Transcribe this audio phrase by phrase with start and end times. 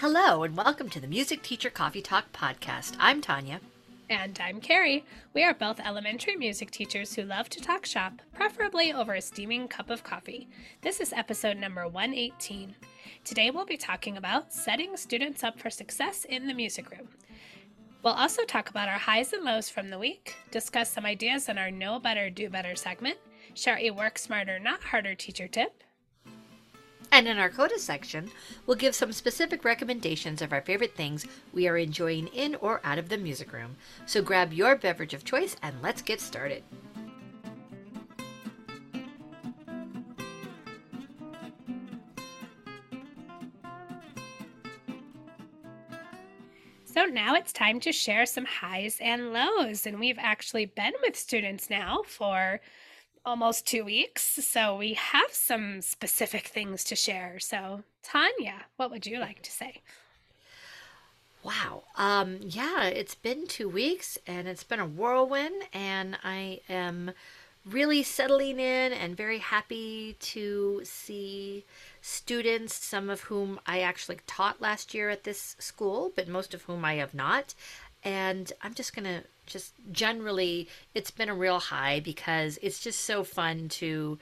[0.00, 2.96] Hello, and welcome to the Music Teacher Coffee Talk podcast.
[2.98, 3.60] I'm Tanya.
[4.08, 5.04] And I'm Carrie.
[5.34, 9.68] We are both elementary music teachers who love to talk shop, preferably over a steaming
[9.68, 10.48] cup of coffee.
[10.80, 12.74] This is episode number 118.
[13.26, 17.10] Today we'll be talking about setting students up for success in the music room.
[18.02, 21.58] We'll also talk about our highs and lows from the week, discuss some ideas in
[21.58, 23.18] our Know Better, Do Better segment,
[23.52, 25.84] share a Work Smarter, Not Harder teacher tip,
[27.20, 28.30] and in our CODA section,
[28.64, 32.98] we'll give some specific recommendations of our favorite things we are enjoying in or out
[32.98, 33.76] of the music room.
[34.06, 36.62] So grab your beverage of choice and let's get started.
[46.86, 49.84] So now it's time to share some highs and lows.
[49.84, 52.62] And we've actually been with students now for
[53.24, 54.22] almost two weeks.
[54.22, 57.38] So we have some specific things to share.
[57.38, 59.82] So, Tanya, what would you like to say?
[61.42, 61.84] Wow.
[61.96, 67.12] Um, yeah, it's been two weeks and it's been a whirlwind, and I am
[67.64, 71.64] really settling in and very happy to see
[72.02, 76.62] students, some of whom I actually taught last year at this school, but most of
[76.62, 77.54] whom I have not.
[78.02, 83.00] And I'm just going to just generally, it's been a real high because it's just
[83.00, 84.18] so fun to,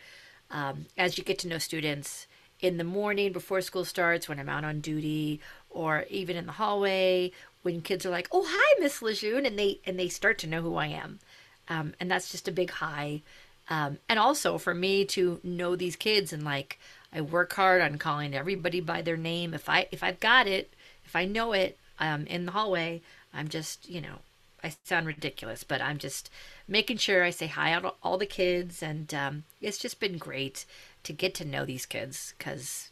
[0.51, 2.27] um, as you get to know students
[2.61, 5.41] in the morning before school starts, when I'm out on duty,
[5.71, 7.31] or even in the hallway
[7.63, 10.63] when kids are like, "Oh, hi, Miss Lejeune," and they and they start to know
[10.63, 11.21] who I am,
[11.69, 13.23] um, and that's just a big high.
[13.71, 16.79] Um, and also for me to know these kids and like
[17.13, 19.55] I work hard on calling everybody by their name.
[19.55, 20.73] If I if I've got it,
[21.05, 24.19] if I know it um, in the hallway, I'm just you know
[24.63, 26.31] I sound ridiculous, but I'm just
[26.67, 30.65] making sure I say hi to all the kids, and um, it's just been great
[31.05, 32.91] to get to know these kids because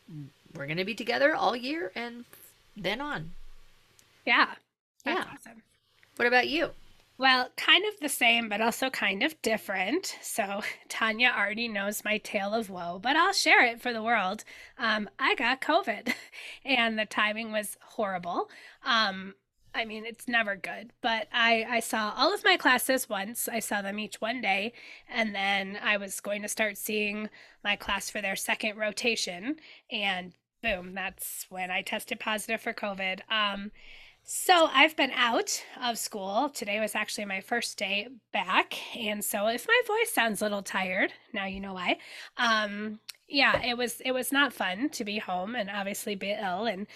[0.55, 2.25] we're gonna be together all year and
[2.77, 3.33] then on.
[4.25, 4.55] Yeah,
[5.05, 5.25] yeah.
[5.33, 5.63] Awesome.
[6.17, 6.71] What about you?
[7.19, 10.19] Well, kind of the same, but also kind of different.
[10.21, 14.45] So, Tanya already knows my tale of woe, but I'll share it for the world.
[14.79, 16.13] Um, I got COVID,
[16.65, 18.51] and the timing was horrible.
[18.85, 19.35] Um,
[19.77, 23.47] I mean, it's never good, but I, I saw all of my classes once.
[23.47, 24.73] I saw them each one day,
[25.07, 27.29] and then I was going to start seeing
[27.63, 29.57] my class for their second rotation,
[29.91, 30.33] and
[30.63, 33.21] boom, that's when I tested positive for COVID.
[33.31, 33.71] Um,
[34.25, 36.49] so I've been out of school.
[36.49, 40.63] Today was actually my first day back, and so if my voice sounds a little
[40.63, 41.99] tired, now you know why.
[42.39, 42.99] Um,
[43.29, 46.87] yeah, it was it was not fun to be home and obviously be ill and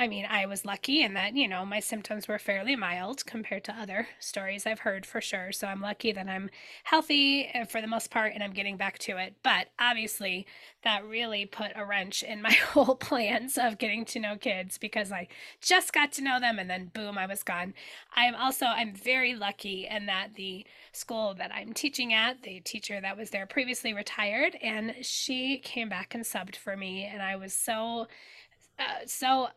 [0.00, 3.64] I mean, I was lucky in that, you know, my symptoms were fairly mild compared
[3.64, 5.50] to other stories I've heard for sure.
[5.50, 6.50] So I'm lucky that I'm
[6.84, 9.34] healthy uh, for the most part and I'm getting back to it.
[9.42, 10.46] But obviously,
[10.84, 15.10] that really put a wrench in my whole plans of getting to know kids because
[15.10, 15.26] I
[15.60, 17.74] just got to know them and then boom, I was gone.
[18.14, 23.00] I'm also I'm very lucky in that the school that I'm teaching at, the teacher
[23.00, 27.34] that was there previously retired and she came back and subbed for me and I
[27.34, 28.06] was so
[28.78, 29.48] uh, so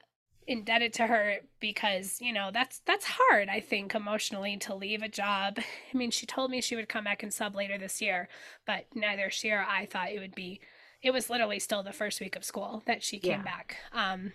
[0.51, 5.07] indebted to her because you know that's that's hard i think emotionally to leave a
[5.07, 8.28] job i mean she told me she would come back and sub later this year
[8.67, 10.59] but neither she or i thought it would be
[11.01, 13.44] it was literally still the first week of school that she came yeah.
[13.44, 14.34] back um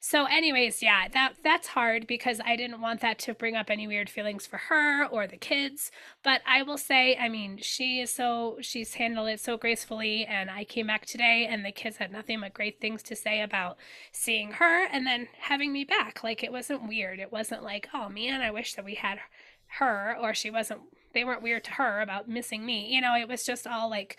[0.00, 3.86] so, anyways, yeah, that that's hard because I didn't want that to bring up any
[3.86, 5.90] weird feelings for her or the kids.
[6.22, 10.50] But I will say, I mean, she is so she's handled it so gracefully, and
[10.50, 13.76] I came back today, and the kids had nothing but great things to say about
[14.12, 16.22] seeing her and then having me back.
[16.22, 17.18] Like it wasn't weird.
[17.18, 19.18] It wasn't like, oh man, I wish that we had
[19.78, 20.82] her, or she wasn't.
[21.12, 22.92] They weren't weird to her about missing me.
[22.92, 24.18] You know, it was just all like,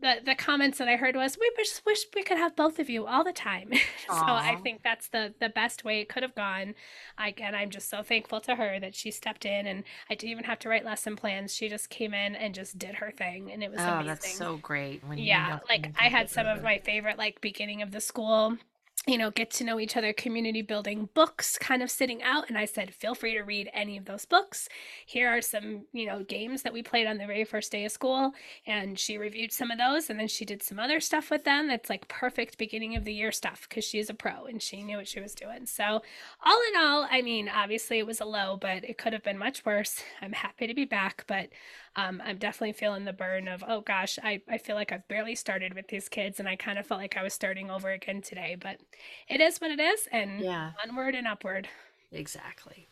[0.00, 2.90] the the comments that I heard was, "We just wish we could have both of
[2.90, 3.70] you all the time."
[4.08, 6.74] so I think that's the the best way it could have gone.
[7.18, 10.44] And I'm just so thankful to her that she stepped in, and I didn't even
[10.44, 11.54] have to write lesson plans.
[11.54, 14.06] She just came in and just did her thing, and it was oh, amazing.
[14.06, 15.02] that's so great.
[15.14, 18.58] yeah, like I had some of my favorite like beginning of the school
[19.06, 22.48] you know, get to know each other, community building books kind of sitting out.
[22.48, 24.66] And I said, feel free to read any of those books.
[25.04, 27.92] Here are some, you know, games that we played on the very first day of
[27.92, 28.32] school.
[28.66, 30.08] And she reviewed some of those.
[30.08, 33.12] And then she did some other stuff with them that's like perfect beginning of the
[33.12, 35.66] year stuff because she's a pro and she knew what she was doing.
[35.66, 39.22] So, all in all, I mean, obviously it was a low, but it could have
[39.22, 40.02] been much worse.
[40.22, 41.24] I'm happy to be back.
[41.26, 41.50] But
[41.96, 45.34] um, I'm definitely feeling the burn of, oh gosh, I, I feel like I've barely
[45.34, 48.20] started with these kids and I kind of felt like I was starting over again
[48.20, 48.56] today.
[48.60, 48.80] But
[49.28, 50.72] it is what it is, and yeah.
[50.86, 51.68] onward and upward.
[52.10, 52.88] Exactly.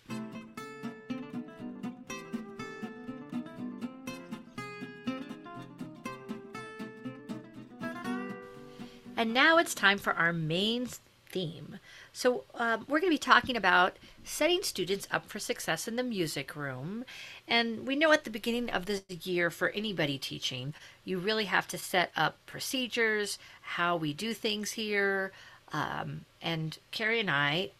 [9.16, 10.88] And now it's time for our main
[11.30, 11.78] theme.
[12.12, 16.02] So, um, we're going to be talking about setting students up for success in the
[16.02, 17.04] music room.
[17.48, 20.74] And we know at the beginning of the year, for anybody teaching,
[21.04, 25.32] you really have to set up procedures, how we do things here.
[25.72, 27.70] Um, and Carrie and I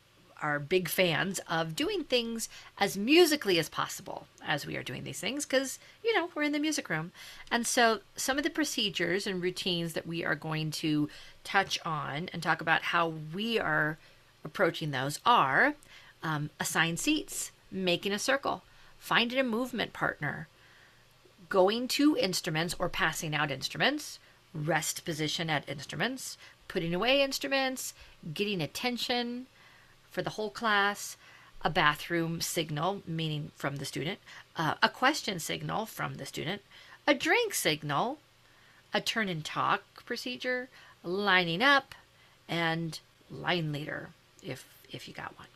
[0.43, 2.49] are big fans of doing things
[2.79, 6.53] as musically as possible as we are doing these things because, you know, we're in
[6.53, 7.13] the music room.
[7.51, 11.09] And so, some of the procedures and routines that we are going to
[11.45, 13.99] touch on and talk about how we are
[14.45, 15.75] approaching those are
[16.23, 18.63] um, assign seats, making a circle,
[18.99, 20.49] finding a movement partner,
[21.49, 24.19] going to instruments or passing out instruments,
[24.55, 27.95] rest position at instruments, putting away instruments,
[28.33, 29.47] getting attention
[30.11, 31.17] for the whole class,
[31.63, 34.19] a bathroom signal, meaning from the student,
[34.57, 36.63] uh, a question signal from the student,
[37.07, 38.19] a drink signal,
[38.95, 40.69] a turn and talk procedure,
[41.03, 41.95] lining up,
[42.49, 43.01] and
[43.31, 44.11] line leader
[44.43, 45.49] if if you got one.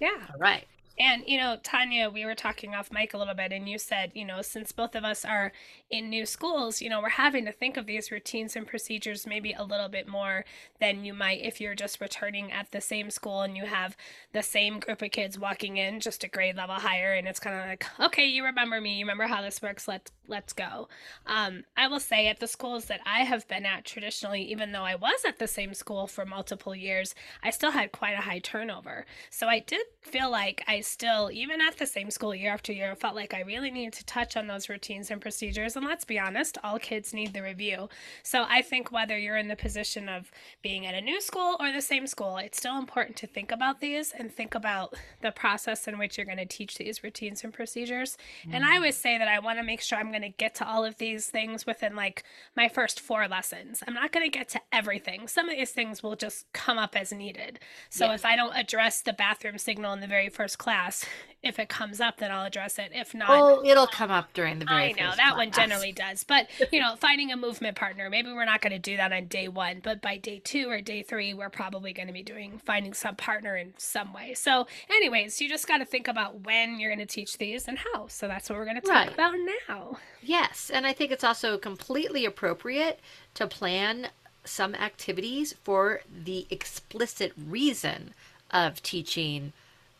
[0.00, 0.26] Yeah.
[0.32, 0.66] All right.
[0.98, 4.10] And, you know, Tanya, we were talking off mic a little bit, and you said,
[4.14, 5.50] you know, since both of us are
[5.90, 9.52] in new schools, you know, we're having to think of these routines and procedures maybe
[9.52, 10.44] a little bit more
[10.78, 13.96] than you might if you're just returning at the same school and you have
[14.32, 17.14] the same group of kids walking in just a grade level higher.
[17.14, 20.12] And it's kind of like, okay, you remember me, you remember how this works, let's
[20.28, 20.88] let's go.
[21.26, 24.84] Um, I will say at the schools that I have been at traditionally, even though
[24.84, 28.38] I was at the same school for multiple years, I still had quite a high
[28.38, 29.06] turnover.
[29.28, 32.94] So I did feel like I still, even at the same school year after year,
[32.94, 35.76] felt like I really needed to touch on those routines and procedures.
[35.80, 37.88] And let's be honest, all kids need the review.
[38.22, 40.30] So I think whether you're in the position of
[40.60, 43.80] being at a new school or the same school, it's still important to think about
[43.80, 44.92] these and think about
[45.22, 48.18] the process in which you're going to teach these routines and procedures.
[48.42, 48.56] Mm-hmm.
[48.56, 50.68] And I always say that I want to make sure I'm going to get to
[50.68, 52.24] all of these things within like
[52.54, 53.82] my first four lessons.
[53.88, 55.28] I'm not going to get to everything.
[55.28, 57.58] Some of these things will just come up as needed.
[57.88, 58.14] So yeah.
[58.16, 61.06] if I don't address the bathroom signal in the very first class.
[61.42, 62.90] If it comes up, then I'll address it.
[62.92, 64.90] If not, oh, it'll come up during the very.
[64.90, 65.36] I know that class.
[65.36, 68.10] one generally does, but you know, finding a movement partner.
[68.10, 70.82] Maybe we're not going to do that on day one, but by day two or
[70.82, 74.34] day three, we're probably going to be doing finding some partner in some way.
[74.34, 77.78] So, anyways, you just got to think about when you're going to teach these and
[77.78, 78.08] how.
[78.08, 79.14] So that's what we're going to talk right.
[79.14, 79.34] about
[79.68, 79.96] now.
[80.22, 83.00] Yes, and I think it's also completely appropriate
[83.34, 84.08] to plan
[84.44, 88.14] some activities for the explicit reason
[88.50, 89.52] of teaching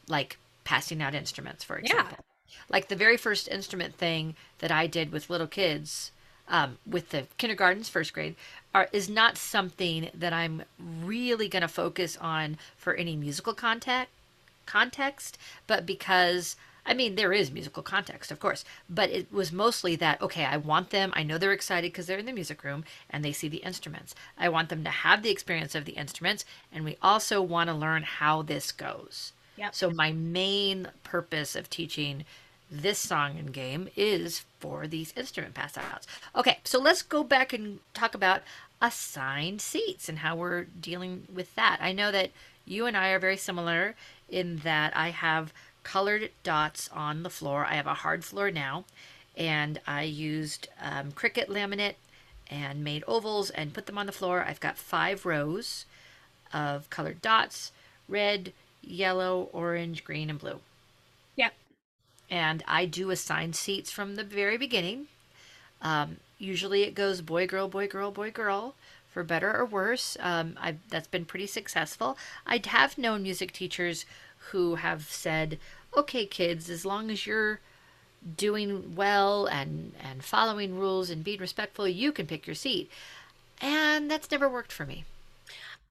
[0.09, 0.39] like
[0.71, 2.19] passing out instruments, for example.
[2.49, 2.55] Yeah.
[2.69, 6.13] Like the very first instrument thing that I did with little kids,
[6.47, 8.37] um, with the kindergartens, first grade,
[8.73, 14.11] are, is not something that I'm really going to focus on for any musical contact,
[14.65, 16.55] context, but because
[16.87, 20.57] I mean, there is musical context, of course, but it was mostly that, okay, I
[20.57, 23.49] want them, I know they're excited because they're in the music room and they see
[23.49, 24.15] the instruments.
[24.39, 27.75] I want them to have the experience of the instruments, and we also want to
[27.75, 29.33] learn how this goes.
[29.61, 29.75] Yep.
[29.75, 32.25] So my main purpose of teaching
[32.71, 36.07] this song and game is for these instrument pass outs.
[36.35, 38.41] Okay, so let's go back and talk about
[38.81, 41.79] assigned seats and how we're dealing with that.
[41.83, 42.31] I know that
[42.65, 43.97] you and I are very similar
[44.31, 45.53] in that I have
[45.83, 47.67] colored dots on the floor.
[47.67, 48.87] I have a hard floor now,
[49.37, 51.97] and I used um, Cricut laminate
[52.49, 54.43] and made ovals and put them on the floor.
[54.43, 55.85] I've got five rows
[56.51, 57.73] of colored dots
[58.11, 60.61] red, yellow, orange, green, and blue.
[61.37, 61.55] Yep.
[62.31, 65.07] And I do assign seats from the very beginning.
[65.83, 68.75] Um, usually it goes boy, girl, boy, girl, boy, girl,
[69.11, 70.17] for better or worse.
[70.21, 72.17] Um, I've, that's been pretty successful.
[72.47, 74.07] I have known music teachers
[74.51, 75.59] who have said,
[75.97, 77.61] okay, kids, as long as you're
[78.37, 82.91] doing well and, and following rules and being respectful, you can pick your seat.
[83.61, 85.05] And that's never worked for me.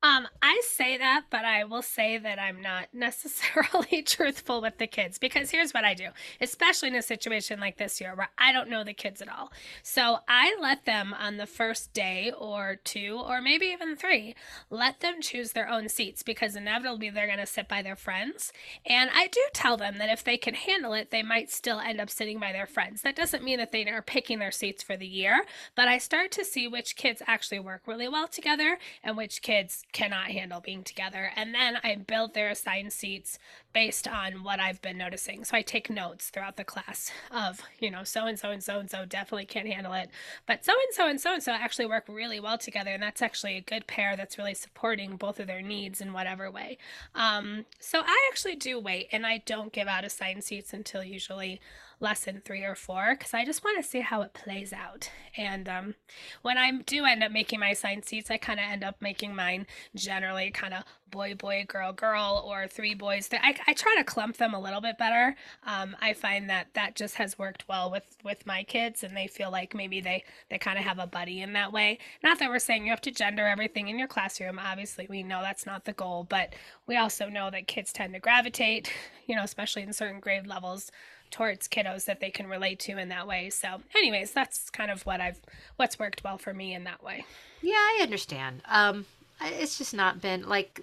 [0.02, 4.88] Um, I say that, but I will say that I'm not necessarily truthful with the
[4.88, 6.08] kids because here's what I do,
[6.40, 9.52] especially in a situation like this year where I don't know the kids at all.
[9.84, 14.36] So I let them on the first day or two, or maybe even three,
[14.70, 18.54] let them choose their own seats because inevitably they're going to sit by their friends.
[18.86, 22.00] And I do tell them that if they can handle it, they might still end
[22.00, 23.02] up sitting by their friends.
[23.02, 26.32] That doesn't mean that they are picking their seats for the year, but I start
[26.32, 30.84] to see which kids actually work really well together and which kids cannot handle being
[30.84, 31.32] together.
[31.36, 33.40] And then I build their assigned seats
[33.74, 35.44] based on what I've been noticing.
[35.44, 38.80] So I take notes throughout the class of, you know, so and so and so
[38.80, 40.10] and so definitely can't handle it.
[40.46, 42.92] But so and so and so and so actually work really well together.
[42.92, 46.50] And that's actually a good pair that's really supporting both of their needs in whatever
[46.50, 46.78] way.
[47.16, 51.62] Um, so I actually do wait and I don't give out assigned seats until usually
[52.00, 55.10] lesson three or four because I just want to see how it plays out.
[55.36, 55.96] And um,
[56.42, 59.36] when I do end up making my assigned seats, I kind of end up making
[59.36, 63.30] mine generally kind of boy, boy, girl, girl, or three boys.
[63.32, 65.36] I, I try to clump them a little bit better.
[65.66, 69.28] Um, I find that that just has worked well with with my kids, and they
[69.28, 72.00] feel like maybe they they kind of have a buddy in that way.
[72.24, 74.60] Not that we're saying you have to gender everything in your classroom.
[74.60, 76.54] Obviously, we know that's not the goal, but
[76.88, 78.92] we also know that kids tend to gravitate,
[79.28, 80.92] you know, especially in certain grade levels
[81.32, 83.50] towards kiddos that they can relate to in that way.
[83.50, 85.40] So, anyways, that's kind of what I've
[85.76, 87.26] what's worked well for me in that way.
[87.62, 88.62] Yeah, I understand.
[88.68, 89.06] Um,
[89.42, 90.82] it's just not been like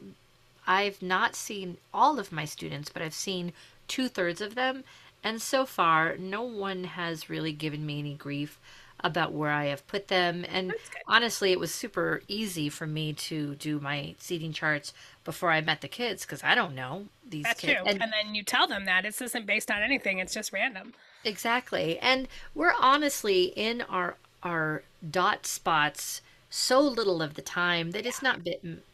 [0.67, 3.53] I've not seen all of my students, but I've seen
[3.89, 4.85] two thirds of them,
[5.23, 8.59] and so far, no one has really given me any grief
[9.01, 10.45] about where I have put them.
[10.49, 10.75] And
[11.07, 14.95] honestly, it was super easy for me to do my seating charts
[15.27, 17.75] before I met the kids because I don't know these That's kids.
[17.75, 17.87] true.
[17.87, 20.95] And, and then you tell them that this isn't based on anything; it's just random.
[21.25, 21.99] Exactly.
[21.99, 28.23] And we're honestly in our our dot spots so little of the time that it's
[28.23, 28.41] not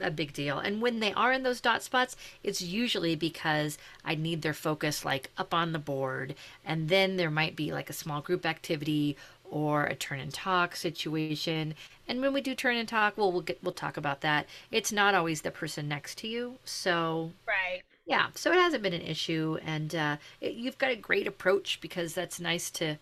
[0.00, 0.58] a big deal.
[0.58, 5.04] And when they are in those dot spots, it's usually because I need their focus
[5.04, 6.34] like up on the board.
[6.64, 9.16] And then there might be like a small group activity
[9.52, 11.74] or a turn and talk situation.
[12.08, 14.46] And when we do turn and talk, well, we'll get we'll talk about that.
[14.70, 17.82] It's not always the person next to you, so right.
[18.04, 21.80] Yeah, so it hasn't been an issue, and uh, it, you've got a great approach
[21.80, 22.96] because that's nice to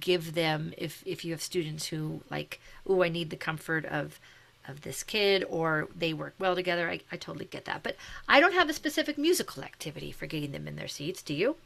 [0.00, 4.20] give them if if you have students who like, oh, I need the comfort of
[4.68, 6.88] of this kid or they work well together.
[6.88, 7.82] I, I totally get that.
[7.82, 7.96] But
[8.28, 11.22] I don't have a specific musical activity for getting them in their seats.
[11.22, 11.56] Do you?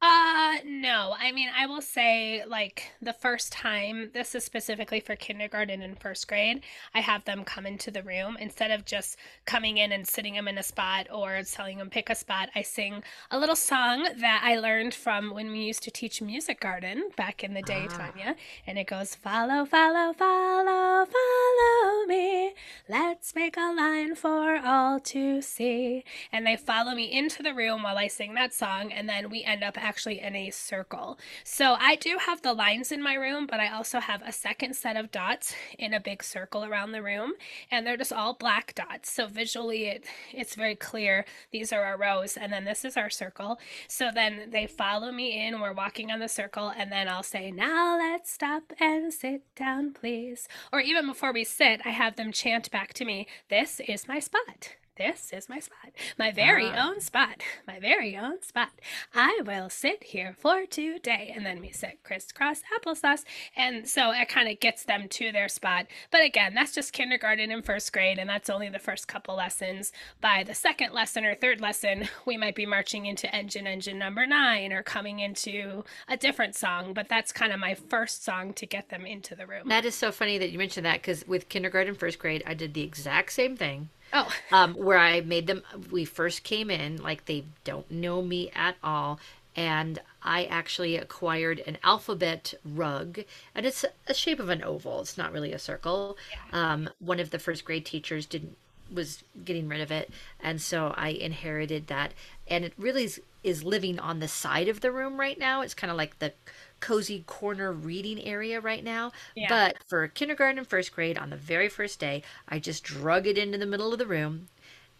[0.00, 1.14] Uh, no.
[1.18, 5.98] I mean, I will say, like, the first time, this is specifically for kindergarten and
[5.98, 6.62] first grade,
[6.94, 8.36] I have them come into the room.
[8.40, 12.10] Instead of just coming in and sitting them in a spot or telling them pick
[12.10, 13.02] a spot, I sing
[13.32, 17.54] a little song that I learned from when we used to teach Musikgarten back in
[17.54, 17.96] the day, ah.
[17.96, 18.36] Tanya.
[18.68, 22.54] And it goes, follow, follow, follow, follow me.
[22.88, 26.04] Let's make a line for all to see.
[26.32, 28.92] And they follow me into the room while I sing that song.
[28.92, 31.18] And then we end up actually in a circle.
[31.44, 34.76] So I do have the lines in my room, but I also have a second
[34.76, 37.32] set of dots in a big circle around the room,
[37.70, 39.10] and they're just all black dots.
[39.10, 43.08] So visually it it's very clear these are our rows and then this is our
[43.08, 43.58] circle.
[43.88, 47.50] So then they follow me in, we're walking on the circle, and then I'll say,
[47.50, 52.30] "Now let's stop and sit down, please." Or even before we sit, I have them
[52.32, 56.88] chant back to me, "This is my spot." This is my spot, my very ah.
[56.88, 58.72] own spot, my very own spot.
[59.14, 61.32] I will sit here for today.
[61.34, 63.22] And then we sit crisscross applesauce.
[63.56, 65.86] And so it kind of gets them to their spot.
[66.10, 69.92] But again, that's just kindergarten and first grade, and that's only the first couple lessons.
[70.20, 74.26] By the second lesson or third lesson, we might be marching into engine, engine number
[74.26, 76.92] nine, or coming into a different song.
[76.92, 79.68] But that's kind of my first song to get them into the room.
[79.68, 82.74] That is so funny that you mentioned that because with kindergarten, first grade, I did
[82.74, 84.32] the exact same thing Oh.
[84.52, 88.76] Um, where I made them, we first came in, like they don't know me at
[88.82, 89.20] all.
[89.56, 93.20] And I actually acquired an alphabet rug,
[93.54, 95.00] and it's a shape of an oval.
[95.00, 96.16] It's not really a circle.
[96.30, 96.72] Yeah.
[96.72, 98.56] Um, one of the first grade teachers didn't
[98.92, 100.10] was getting rid of it,
[100.40, 102.12] and so I inherited that.
[102.46, 105.60] And it really is, is living on the side of the room right now.
[105.60, 106.32] It's kind of like the
[106.80, 109.12] cozy corner reading area right now.
[109.34, 109.46] Yeah.
[109.48, 113.38] But for kindergarten and first grade, on the very first day, I just drug it
[113.38, 114.48] into the middle of the room.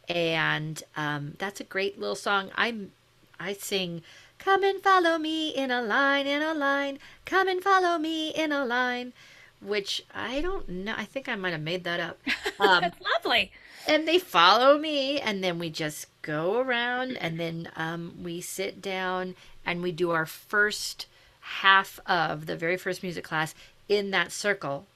[0.09, 2.51] And um, that's a great little song.
[2.57, 2.93] I'm,
[3.39, 4.03] I sing,
[4.39, 6.99] Come and follow me in a line, in a line.
[7.25, 9.13] Come and follow me in a line.
[9.61, 10.95] Which I don't know.
[10.97, 12.19] I think I might have made that up.
[12.61, 13.53] Um, that's lovely.
[13.87, 18.83] And they follow me, and then we just go around, and then um, we sit
[18.83, 21.07] down and we do our first
[21.49, 23.55] half of the very first music class
[23.89, 24.87] in that circle.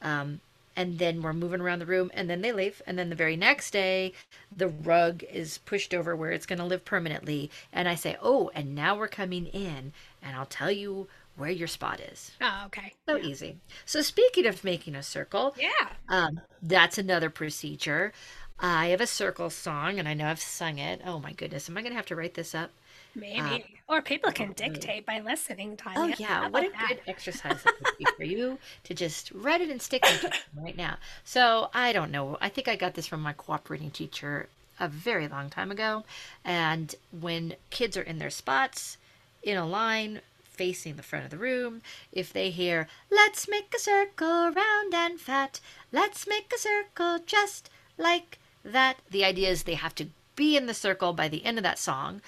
[0.00, 0.40] Um,
[0.76, 2.80] and then we're moving around the room and then they leave.
[2.86, 4.12] And then the very next day
[4.56, 7.50] the rug is pushed over where it's going to live permanently.
[7.72, 9.92] And i say oh and now we're coming in
[10.22, 12.32] and i'll tell you where your spot is.
[12.40, 12.92] Oh okay.
[13.06, 13.24] So yeah.
[13.24, 13.56] easy.
[13.84, 15.88] So speaking of making a circle yeah.
[16.08, 18.12] um, that's another procedure.
[18.60, 21.02] I have a circle song and i know i've sung it.
[21.04, 22.70] Oh my goodness am i going to have to write this up
[23.14, 23.40] Maybe.
[23.40, 26.00] Uh, or people can dictate by listening, Tanya.
[26.00, 26.48] Oh, yeah.
[26.48, 26.88] What a that?
[26.88, 30.76] good exercise that would be for you to just write it and stick it right
[30.76, 30.96] now.
[31.24, 32.38] So I don't know.
[32.40, 34.48] I think I got this from my cooperating teacher
[34.78, 36.04] a very long time ago.
[36.44, 38.96] And when kids are in their spots
[39.42, 43.78] in a line facing the front of the room, if they hear, Let's make a
[43.78, 49.74] circle round and fat, let's make a circle just like that, the idea is they
[49.74, 52.22] have to be in the circle by the end of that song.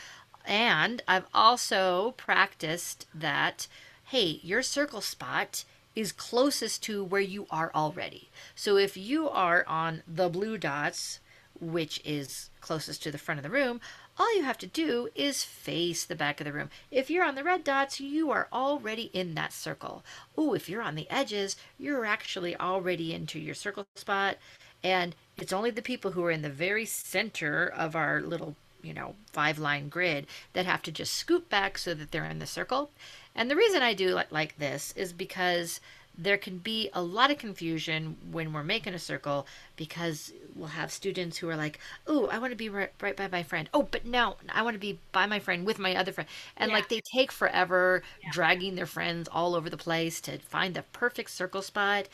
[0.47, 3.69] And I've also practiced that,
[4.05, 8.31] hey, your circle spot is closest to where you are already.
[8.55, 11.21] So if you are on the blue dots,
[11.61, 13.81] which is closest to the front of the room,
[14.19, 16.71] all you have to do is face the back of the room.
[16.91, 20.05] If you're on the red dots, you are already in that circle.
[20.37, 24.37] Oh, if you're on the edges, you're actually already into your circle spot.
[24.83, 28.93] And it's only the people who are in the very center of our little, you
[28.95, 32.47] know, five line grid that have to just scoop back so that they're in the
[32.47, 32.91] circle.
[33.35, 35.81] And the reason I do like this is because
[36.17, 39.47] there can be a lot of confusion when we're making a circle
[39.77, 43.29] because we'll have students who are like, "Oh, I want to be right, right by
[43.29, 46.13] my friend." Oh, but no, I want to be by my friend with my other
[46.13, 46.29] friend.
[46.57, 46.77] And Yeah.
[46.77, 48.31] like they take forever Yeah.
[48.31, 52.09] dragging their friends all over the place to find the perfect circle spot.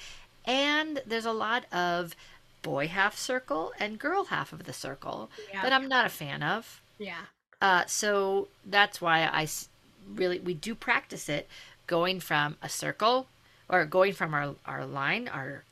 [0.45, 2.15] And there's a lot of
[2.63, 5.63] boy half circle and girl half of the circle Yeah.
[5.63, 6.81] that I'm not a fan of.
[6.99, 7.23] Yeah.
[7.61, 9.47] Uh, so that's why I
[10.15, 11.49] really we do practice it
[11.87, 13.27] going from a circle
[13.69, 15.65] or going from our our line our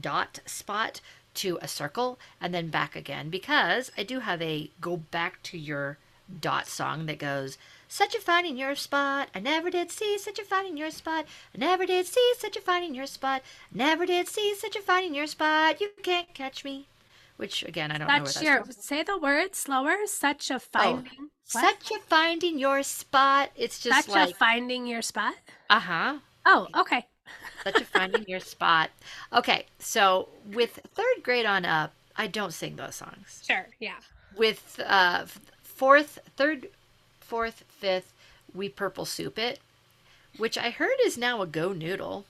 [0.00, 1.00] dot spot
[1.34, 5.58] to a circle and then back again because I do have a go back to
[5.58, 5.98] your
[6.40, 7.58] dot song that goes
[7.96, 10.90] such a fine in your spot I never did see such a fine in your
[10.90, 11.24] spot
[11.54, 13.42] I never did see such a fine in your spot
[13.74, 16.86] I never did see such a fine in your spot you can't catch me
[17.36, 18.72] which again I don't know Such that's your from.
[18.72, 19.94] say the word slower.
[20.06, 21.30] Such a finding.
[21.52, 21.62] what?
[21.64, 23.50] Such a finding your spot.
[23.56, 25.34] It's just Such like, a finding your spot.
[25.68, 26.18] uh huh.
[26.46, 27.06] Oh, okay.
[27.64, 28.90] Such a finding your spot.
[29.32, 33.42] Okay, so with third grade on up, I don't sing those songs.
[33.46, 33.66] Sure.
[33.80, 33.98] Yeah.
[34.36, 35.26] With uh,
[35.62, 36.68] fourth, third,
[37.20, 38.12] fourth, fifth,
[38.54, 39.60] we purple soup it,
[40.36, 42.24] which I heard is now a GoNoodle.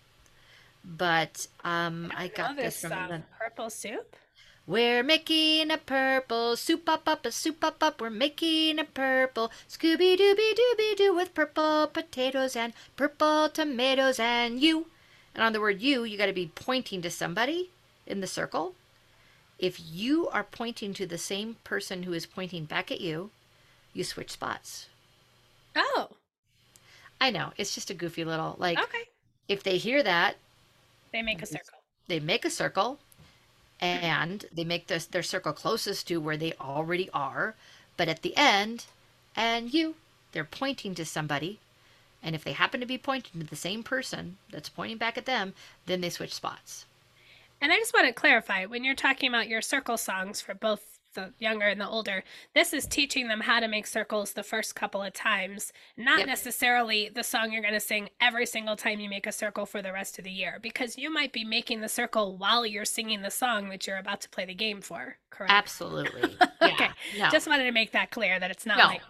[0.85, 4.17] But um, I I got this this from the Purple Soup.
[4.69, 8.01] We're making a purple soup up up a soup up up.
[8.01, 14.61] We're making a purple Scooby Dooby Dooby Doo with purple potatoes and purple tomatoes and
[14.61, 14.87] you.
[15.35, 17.71] And on the word you, you got to be pointing to somebody
[18.07, 18.75] in the circle.
[19.59, 23.31] If you are pointing to the same person who is pointing back at you,
[23.93, 24.89] you switch spots.
[25.77, 26.09] Oh,
[27.21, 29.05] I know, it's just a goofy little like okay.
[29.49, 30.37] if they hear that,
[31.13, 31.79] They make a circle.
[32.09, 32.99] they make a circle
[33.81, 34.05] mm-hmm.
[34.05, 37.55] and they make this their circle closest to where they already are
[37.97, 38.87] but at the end
[39.35, 39.95] and you
[40.33, 41.59] they're pointing to somebody
[42.23, 45.27] and if they happen to be pointing to the same person that's pointing back at
[45.27, 45.55] them
[45.87, 46.85] then they switch spots
[47.61, 50.99] And I just want to clarify when you're talking about your circle songs for both
[51.17, 52.23] the younger and the older,
[52.55, 56.29] this is teaching them how to make circles the first couple of times, not Yep.
[56.29, 59.83] necessarily the song you're going to sing every single time you make a circle for
[59.83, 63.23] the rest of the year, because you might be making the circle while you're singing
[63.23, 65.51] the song that you're about to play the game for, correct?
[65.53, 66.95] absolutely Okay.
[67.11, 67.29] yeah no.
[67.31, 68.87] Just wanted to make that clear that it's not No.
[68.87, 69.03] like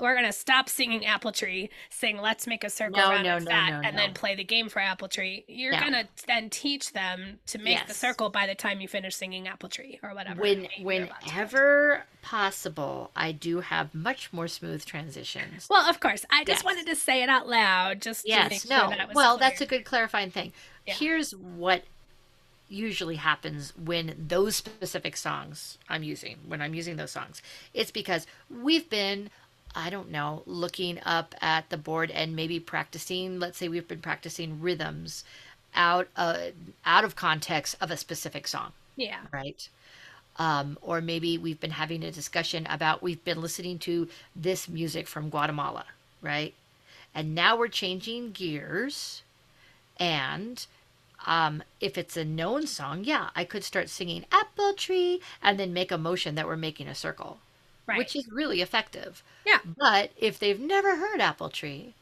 [0.00, 3.44] we're gonna stop singing Apple Tree, sing "Let's Make a Circle No, Around no, and
[3.44, 5.44] no, Fat," no, and then play the game for Apple Tree.
[5.48, 9.48] You're gonna then teach them to make the circle by the time you finish singing
[9.48, 10.40] Apple Tree or whatever.
[10.40, 11.34] when you're about to play.
[11.34, 16.64] whenever possible i do have much more smooth transitions Well, of course, I just Yes.
[16.64, 18.90] wanted to say it out loud, just to make Yes, sure no.
[18.90, 20.52] that it was well, that's a good clarifying thing.
[20.86, 20.94] Yeah.
[20.94, 21.84] Here's what
[22.68, 27.42] usually happens when those specific songs I'm using, when I'm using those songs.
[27.74, 29.30] It's because we've been,
[29.74, 34.00] I don't know, looking up at the board and maybe practicing, let's say we've been
[34.00, 35.24] practicing rhythms
[35.74, 36.48] out uh,
[36.84, 39.68] out of context of a specific song, yeah, right?
[40.36, 45.06] Um, or maybe we've been having a discussion about we've been listening to this music
[45.06, 45.84] from Guatemala,
[46.22, 46.54] right?
[47.14, 49.22] And now we're changing gears.
[49.98, 50.64] And
[51.26, 55.72] um, if it's a known song, yeah, I could start singing Apple Tree and then
[55.72, 57.38] make a motion that we're making a circle,
[57.90, 57.98] right.
[57.98, 59.22] which is really effective.
[59.44, 59.58] Yeah.
[59.64, 61.94] But if they've never heard Apple Tree,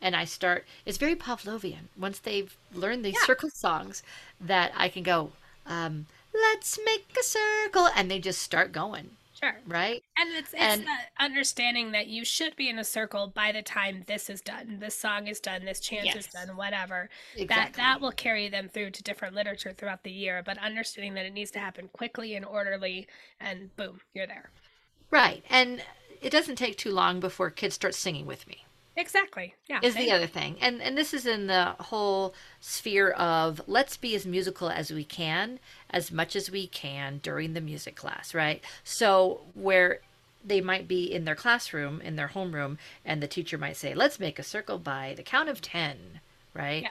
[0.00, 1.88] and I start, it's very Pavlovian.
[1.96, 3.26] Once they've learned these Yeah.
[3.26, 4.02] circle songs,
[4.40, 5.32] that I can go,
[5.66, 9.56] um, let's make a circle, and they just start going, sure.
[9.66, 10.02] right?
[10.18, 10.86] And it's it's And-
[11.18, 14.98] understanding that you should be in a circle by the time this is done, this
[14.98, 17.08] song is done, this chant is done, whatever.
[17.34, 17.46] Exactly.
[17.46, 21.24] That that will carry them through to different literature throughout the year, but understanding that
[21.24, 23.08] it needs to happen quickly and orderly,
[23.40, 24.50] and boom, you're there.
[25.10, 25.44] Right.
[25.48, 25.82] And
[26.20, 28.64] it doesn't take too long before kids start singing with me.
[28.96, 29.54] Exactly.
[29.68, 29.80] Yeah.
[29.82, 30.56] is the other thing.
[30.60, 35.04] And and this is in the whole sphere of let's be as musical as we
[35.04, 35.58] can,
[35.90, 38.64] as much as we can during the music class, right?
[38.84, 40.00] So where
[40.42, 44.18] they might be in their classroom, in their homeroom, and the teacher might say, "Let's
[44.18, 46.20] make a circle by the count of 10,"
[46.54, 46.84] right?
[46.84, 46.88] Yeah.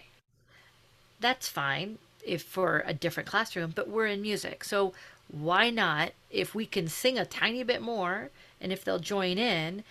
[1.20, 4.64] That's fine if for a different classroom, but we're in music.
[4.64, 4.94] So
[5.28, 8.30] why not if we can sing a tiny bit more
[8.62, 9.84] and if they'll join in,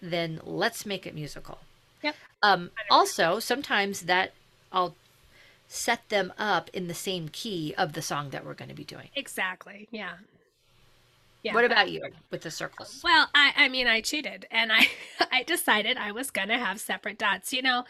[0.00, 1.58] then let's make it musical.
[2.02, 2.16] Yep.
[2.42, 4.32] Um, also, sometimes that
[4.72, 4.94] I'll
[5.68, 8.84] set them up in the same key of the song that we're going to be
[8.84, 9.08] doing.
[9.14, 9.88] Exactly.
[9.90, 10.14] Yeah.
[11.42, 11.54] Yeah.
[11.54, 13.00] What about you with the circles?
[13.02, 14.88] Well, I, I mean, I cheated and I,
[15.32, 17.52] I decided I was going to have separate dots.
[17.52, 17.84] You know,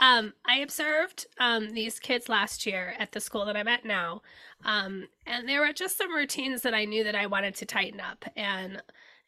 [0.00, 4.22] um, I observed um, these kids last year at the school that I'm at now.
[4.64, 8.00] Um, and there were just some routines that I knew that I wanted to tighten
[8.00, 8.24] up.
[8.34, 8.82] And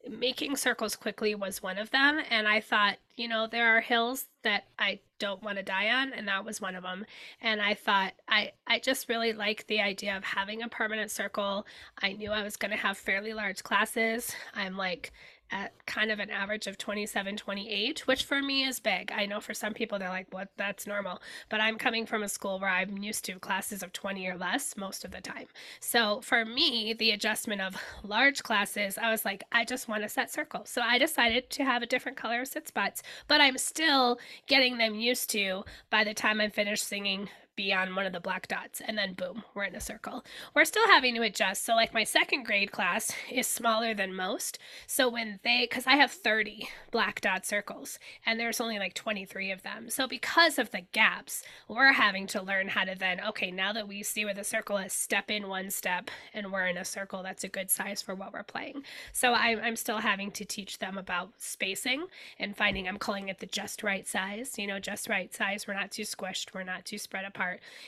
[0.08, 4.26] making circles quickly was one of them and i thought you know there are hills
[4.42, 7.04] that i don't want to die on and that was one of them
[7.40, 11.64] and i thought i i just really like the idea of having a permanent circle
[12.02, 15.12] i knew i was going to have fairly large classes i'm like
[15.52, 19.12] at kind of an average of 27, 28, which for me is big.
[19.14, 21.20] I know for some people they're like, what, that's normal.
[21.48, 24.76] But I'm coming from a school where I'm used to classes of 20 or less
[24.76, 25.46] most of the time.
[25.80, 30.08] So for me, the adjustment of large classes, I was like, I just want a
[30.08, 30.62] set circle.
[30.64, 34.78] So I decided to have a different color of sit spots, but I'm still getting
[34.78, 38.48] them used to by the time I'm finished singing be on one of the black
[38.48, 40.24] dots and then boom we're in a circle.
[40.54, 41.64] We're still having to adjust.
[41.64, 44.58] So like my second grade class is smaller than most.
[44.86, 49.50] So when they because i have 30 black dot circles and there's only like 23
[49.50, 49.90] of them.
[49.90, 53.88] So because of the gaps we're having to learn how to then okay now that
[53.88, 57.22] we see where the circle is step in one step and we're in a circle
[57.22, 58.82] that's a good size for what we're playing.
[59.12, 62.06] So i'm, I'm still having to teach them about spacing
[62.38, 65.66] and finding i'm calling it the just right size you know just right size.
[65.66, 66.54] We're not too squished.
[66.54, 67.41] We're not too spread apart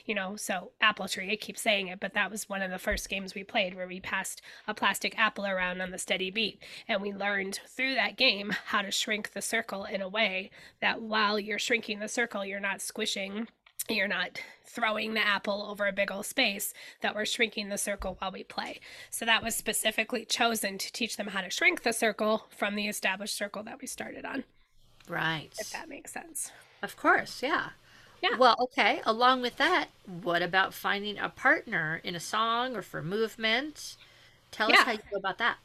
[0.04, 0.36] you know.
[0.36, 3.34] So apple tree, I keep saying it, but that was one of the first games
[3.34, 7.12] we played where we passed a plastic apple around on the steady beat, and we
[7.12, 11.58] learned through that game how to shrink the circle in a way that while you're
[11.58, 13.48] shrinking the circle, you're not squishing
[13.88, 18.16] you're not throwing the apple over a big old space that we're shrinking the circle
[18.18, 18.80] while we play.
[19.10, 22.88] So that was specifically chosen to teach them how to shrink the circle from the
[22.88, 24.44] established circle that we started on
[25.08, 25.50] right.
[25.58, 26.50] if that makes sense.
[26.82, 27.70] Of course yeah
[28.30, 28.38] yeah.
[28.38, 29.00] Well, okay.
[29.04, 33.96] Along with that, what about finding a partner in a song or for movement?
[34.50, 34.72] Tell Yeah.
[34.72, 35.58] us how you go about that.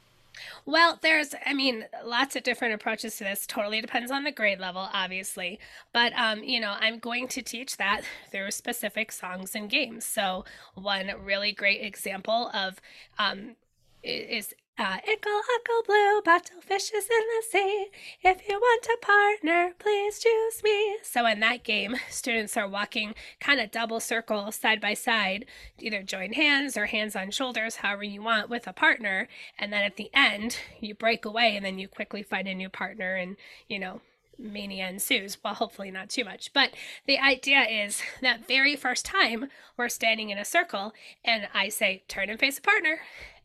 [0.66, 3.46] Well, there's, I mean, lots of different approaches to this.
[3.48, 5.60] Totally depends on the grade level, obviously.
[5.94, 10.06] But, um, you know, I'm going to teach that through specific songs and games.
[10.06, 10.46] So,
[10.76, 12.80] one really great example of
[13.18, 13.56] um,
[14.04, 15.42] is uh, Ickle,
[15.86, 17.88] Blue, Bottle Fishes in the Sea.
[18.24, 20.98] If you want a partner, please choose me.
[21.04, 25.46] So, in that game, students are walking kind of double circle side by side,
[25.80, 29.28] either join hands or hands on shoulders, however you want, with a partner.
[29.58, 32.70] And then at the end, you break away and then you quickly find a new
[32.70, 33.36] partner and,
[33.68, 34.00] you know,
[34.38, 35.38] mania ensues.
[35.44, 36.54] Well, hopefully not too much.
[36.54, 36.72] But
[37.06, 40.94] the idea is that very first time we're standing in a circle
[41.26, 43.00] and I say, turn and face a partner.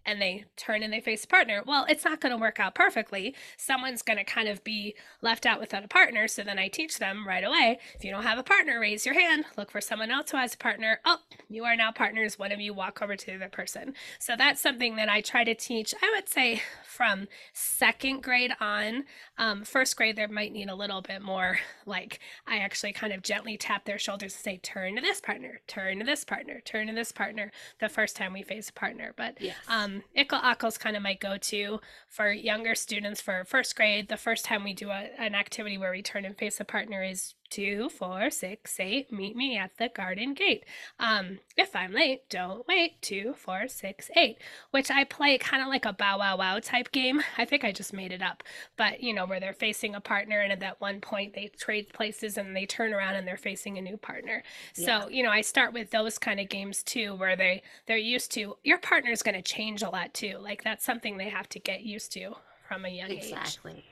[0.06, 1.62] And they turn and they face a partner.
[1.66, 3.34] Well, it's not going to work out perfectly.
[3.56, 6.28] Someone's going to kind of be left out without a partner.
[6.28, 9.14] So then I teach them right away if you don't have a partner, raise your
[9.14, 11.00] hand, look for someone else who has a partner.
[11.04, 12.38] Oh, you are now partners.
[12.38, 13.94] One of you walk over to the other person.
[14.18, 19.04] So that's something that I try to teach, I would say, from second grade on.
[19.38, 21.58] Um, first grade, there might need a little bit more.
[21.86, 25.60] Like, I actually kind of gently tap their shoulders and say, turn to this partner,
[25.66, 29.12] turn to this partner, turn to this partner the first time we face a partner.
[29.16, 29.56] But Yes.
[29.68, 34.08] um, Um, Ickle Ockle's kind of my go to for younger students for first grade.
[34.08, 37.02] The first time we do a, an activity where we turn and face a partner
[37.02, 40.64] is two, four, six, eight, meet me at the garden gate.
[40.98, 43.00] Um, if I'm late, don't wait.
[43.00, 44.38] Two, four, six, eight,
[44.72, 47.22] which I play kind of like a bow wow wow type game.
[47.38, 48.42] I think I just made it up,
[48.76, 51.92] but you know, where they're facing a partner and at that one point they trade
[51.92, 54.42] places and they turn around and they're facing a new partner.
[54.74, 55.02] Yeah.
[55.02, 58.32] So, you know, I start with those kind of games too, where they they're used
[58.32, 60.38] to your partner's going to change a lot too.
[60.40, 62.34] Like that's something they have to get used to
[62.66, 63.30] from a young age.
[63.30, 63.84] Exactly.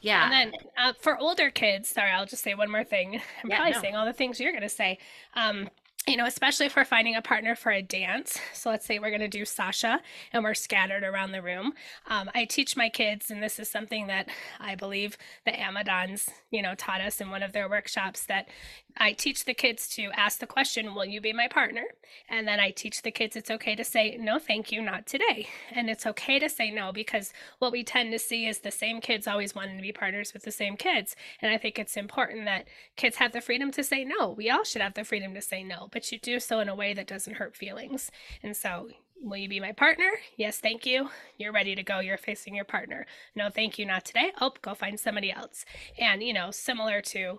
[0.00, 0.24] Yeah.
[0.24, 3.16] And then uh, for older kids, sorry, I'll just say one more thing.
[3.44, 3.80] I'm Yeah, probably no.
[3.80, 4.98] saying all the things you're going to say.
[5.34, 5.68] Um,
[6.10, 8.36] you know, especially if we're finding a partner for a dance.
[8.52, 10.00] So let's say we're going to do Sasha
[10.32, 11.72] and we're scattered around the room.
[12.08, 16.62] Um, I teach my kids, and this is something that I believe the Amidons, you
[16.62, 18.48] know, taught us in one of their workshops that
[18.96, 21.84] I teach the kids to ask the question, Will you be my partner?
[22.28, 25.48] And then I teach the kids it's okay to say, No, thank you, not today.
[25.70, 29.00] And it's okay to say no because what we tend to see is the same
[29.00, 31.14] kids always wanting to be partners with the same kids.
[31.40, 34.30] And I think it's important that kids have the freedom to say no.
[34.30, 36.74] We all should have the freedom to say no, but you do so in a
[36.74, 38.10] way that doesn't hurt feelings.
[38.42, 38.88] And so
[39.22, 40.10] Will you be my partner?
[40.38, 41.10] Yes, thank you.
[41.36, 42.00] You're ready to go.
[42.00, 43.04] You're facing your partner.
[43.34, 44.32] No, thank you, not today.
[44.40, 45.66] Oh, go find somebody else.
[45.98, 47.38] And, you know, similar to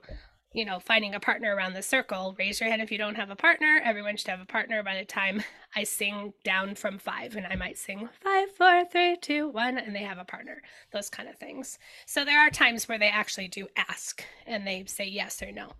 [0.54, 2.36] you know, finding a partner around the circle.
[2.38, 3.82] Raise your hand if you don't have a partner.
[3.84, 5.44] Everyone should have a partner by the time
[5.76, 9.96] I sing down from five, and I might sing five, four, three, two, one, and
[9.96, 10.62] they have a partner.
[10.92, 11.80] Those kind of things.
[12.06, 15.72] So there are times where they actually do ask and they say yes or no.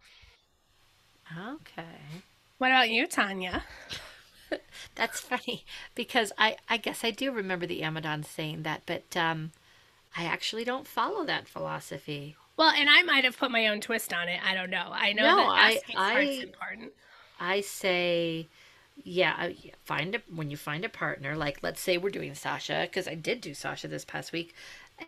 [1.38, 1.84] Okay.
[2.62, 3.64] What about you, Tanya?
[4.96, 9.50] That's funny because I, I guess I do remember the Amidon saying that, but um,
[10.16, 12.36] I actually don't follow that philosophy.
[12.58, 14.40] Well, and I might have put my own twist on it.
[14.48, 14.90] I don't know.
[14.92, 16.92] I know no, that asking I, I, important.
[17.40, 18.46] I say,
[19.04, 19.50] yeah,
[19.84, 21.36] find a when you find a partner.
[21.36, 24.54] Like, let's say we're doing Sasha because I did do Sasha this past week,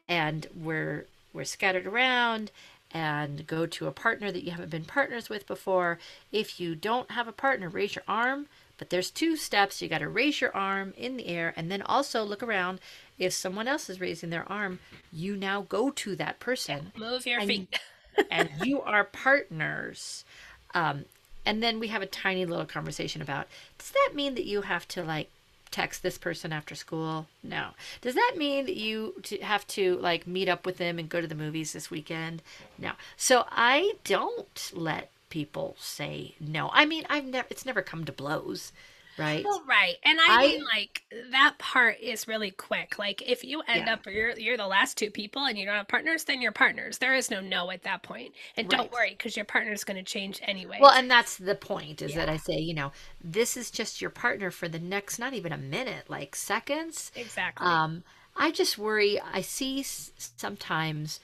[0.10, 2.50] and we're we're scattered around
[2.94, 6.00] and go to a partner that you haven't been partners with before.
[6.32, 8.48] If you don't have a partner, raise your arm.
[8.78, 9.82] But there's two steps.
[9.82, 12.80] You got to raise your arm in the air and then also look around
[13.18, 14.80] if someone else is raising their arm,
[15.12, 16.92] you now go to that person.
[16.96, 17.80] Move your and, feet.
[18.32, 20.26] and you are partners.
[20.74, 21.06] Um,
[21.46, 24.88] and then we have a tiny little conversation about does that mean that you have
[24.90, 25.30] to like
[25.74, 27.28] text this person after school?
[27.42, 27.70] No.
[28.02, 31.28] Does that mean that you have to like meet up with them and go to
[31.28, 32.42] the movies this weekend?
[32.78, 32.92] No.
[33.18, 36.70] So I don't let people say no.
[36.72, 38.72] I mean, I've never it's never come to blows
[39.18, 39.44] right?
[39.44, 39.96] Well, right.
[40.04, 42.98] And I, I, mean like that part is really quick.
[43.00, 43.94] Like if you end yeah.
[43.94, 46.98] up you're you're the last two people and you don't have partners, then you're partners.
[46.98, 48.34] There is no no at that point.
[48.58, 48.78] And right.
[48.78, 50.78] don't worry because your partner is going to change anyway.
[50.82, 52.26] Well, and that's the point is yeah.
[52.26, 52.92] that I say, you know,
[53.24, 57.12] this is just your partner for the next not even a minute, like seconds.
[57.16, 57.66] Exactly.
[57.66, 58.04] Um
[58.36, 61.20] I just worry I see sometimes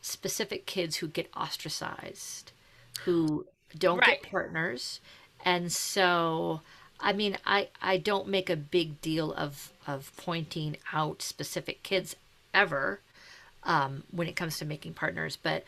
[0.00, 2.52] specific kids who get ostracized
[3.04, 4.22] who don't right.
[4.22, 5.00] get partners.
[5.44, 6.60] And so
[7.04, 12.16] I mean, I, I don't make a big deal of, of pointing out specific kids
[12.54, 13.00] ever
[13.62, 15.64] um, when it comes to making partners, but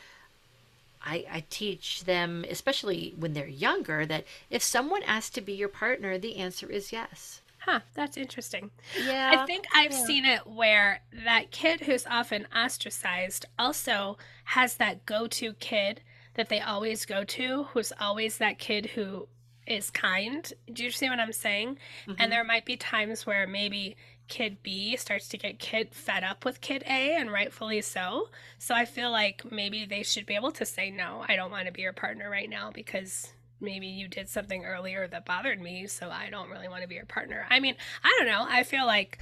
[1.05, 5.69] I, I teach them, especially when they're younger, that if someone asks to be your
[5.69, 7.43] partner, the answer is yes.
[7.59, 8.71] Huh, that's interesting.
[9.05, 9.37] Yeah.
[9.39, 10.05] I think I've yeah.
[10.07, 16.01] seen it where that kid who's often ostracized also has that go to kid
[16.35, 19.29] that they always go to, who's always that kid who
[19.67, 20.53] is kind.
[20.73, 21.79] Do you see what I'm saying?
[22.07, 22.13] Mm-hmm.
[22.19, 23.97] And there might be times where maybe
[24.29, 28.29] kid B starts to get kid fed up with kid A and rightfully so.
[28.59, 31.67] So I feel like maybe they should be able to say no, I don't want
[31.67, 35.87] to be your partner right now because maybe you did something earlier that bothered me,
[35.87, 37.47] so I don't really want to be your partner.
[37.49, 37.75] I mean,
[38.05, 38.45] I don't know.
[38.49, 39.19] I feel like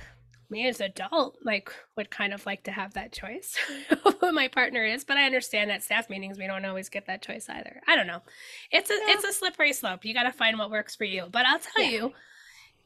[0.50, 3.56] me as adult like would kind of like to have that choice
[4.20, 7.22] who my partner is but i understand that staff meetings we don't always get that
[7.22, 7.80] choice either.
[7.86, 8.22] I don't know.
[8.70, 9.14] It's a yeah.
[9.14, 10.04] it's a slippery slope.
[10.04, 11.26] You got to find what works for you.
[11.30, 11.90] But i'll tell yeah.
[11.90, 12.12] you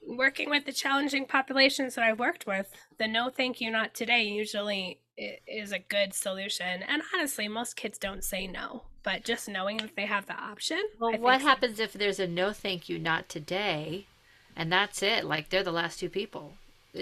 [0.07, 4.23] working with the challenging populations that i've worked with the no thank you not today
[4.23, 5.01] usually
[5.47, 6.83] is a good solution.
[6.87, 10.83] And honestly most kids don't say no but just knowing that they have the option
[11.01, 14.07] well what happens if there's a no thank you not today
[14.57, 15.25] and that's it?
[15.25, 16.55] Like they're the last two people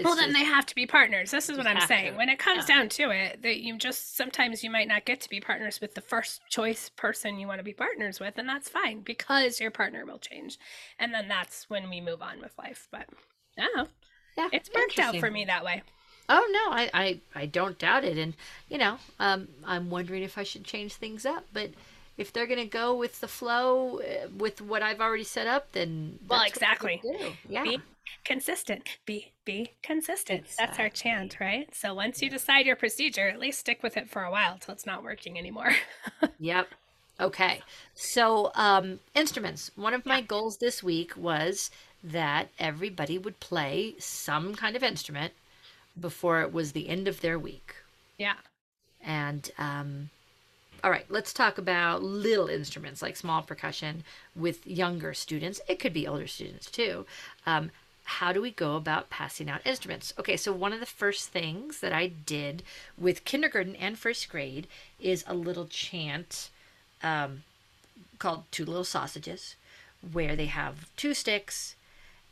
[0.03, 1.31] well, then just, they have to be partners.
[1.31, 2.13] This is what I'm saying.
[2.13, 2.17] To.
[2.17, 2.75] When it comes yeah.
[2.75, 5.95] down to it, that you just sometimes you might not get to be partners with
[5.95, 9.71] the first choice person you want to be partners with, and that's fine because your
[9.71, 10.59] partner will change,
[10.99, 12.87] and then that's when we move on with life.
[12.91, 13.07] But
[13.57, 13.87] no,
[14.37, 15.83] yeah, it's worked out for me that way.
[16.29, 18.33] Oh no, I, I I don't doubt it, and
[18.69, 21.71] you know, um, I'm wondering if I should change things up, but
[22.17, 25.71] if they're going to go with the flow uh, with what I've already set up,
[25.71, 27.01] then well, exactly.
[27.47, 27.63] Yeah.
[27.63, 27.79] Be
[28.23, 28.83] consistent.
[29.05, 30.41] Be be consistent.
[30.41, 30.65] Exactly.
[30.65, 31.73] That's our chant, right?
[31.73, 34.73] So once you decide your procedure, at least stick with it for a while till
[34.73, 35.73] it's not working anymore.
[36.39, 36.67] yep.
[37.19, 37.61] Okay.
[37.95, 39.71] So um, instruments.
[39.75, 40.25] One of my yeah.
[40.25, 41.71] goals this week was
[42.03, 45.33] that everybody would play some kind of instrument
[45.99, 47.75] before it was the end of their week.
[48.17, 48.35] Yeah.
[49.03, 50.09] And um,
[50.83, 54.03] all right, let's talk about little instruments like small percussion
[54.35, 55.59] with younger students.
[55.67, 57.05] It could be older students too.
[57.45, 57.71] Um,
[58.07, 60.13] how do we go about passing out instruments?
[60.17, 62.63] Okay, so one of the first things that I did
[62.97, 64.65] with kindergarten and first grade
[64.99, 66.49] is a little chant
[67.03, 67.43] um,
[68.17, 69.55] called Two Little Sausages,
[70.13, 71.75] where they have two sticks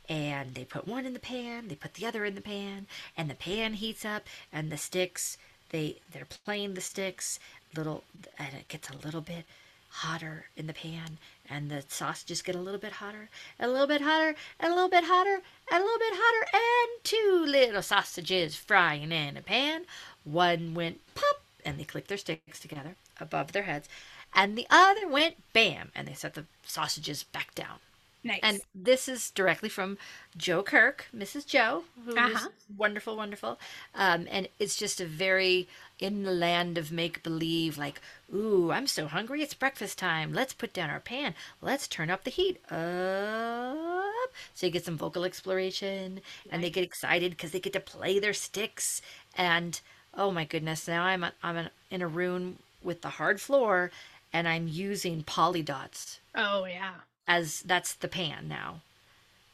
[0.08, 2.86] and they put one in the pan, they put the other in the pan,
[3.16, 5.36] and the pan heats up, and the sticks
[5.70, 7.38] they they're playing the sticks
[7.76, 8.04] little
[8.38, 9.44] and it gets a little bit
[9.90, 11.18] hotter in the pan
[11.50, 13.28] and the sausages get a little bit hotter,
[13.58, 16.48] and a little bit hotter, and a little bit hotter, and a little bit hotter,
[16.52, 19.84] and two little sausages frying in a pan.
[20.24, 23.88] One went pop, and they clicked their sticks together above their heads,
[24.34, 27.78] and the other went bam, and they set the sausages back down.
[28.24, 28.40] Nice.
[28.42, 29.98] And this is directly from
[30.36, 31.46] Joe Kirk, Mrs.
[31.46, 32.48] Joe, who is Uh-huh.
[32.76, 33.58] wonderful, wonderful.
[33.94, 38.00] Um, and it's just a very in the land of make believe, like,
[38.34, 40.32] ooh, I'm so hungry, it's breakfast time.
[40.32, 41.34] Let's put down our pan.
[41.62, 42.60] Let's turn up the heat.
[42.70, 44.32] Up.
[44.54, 48.18] So you get some vocal exploration, and they get excited because they get to play
[48.18, 49.00] their sticks.
[49.36, 49.80] And
[50.14, 53.90] oh my goodness, now I'm I'm in a room with the hard floor,
[54.32, 56.94] and I'm using polydots oh yeah.
[57.26, 58.80] as that's the pan now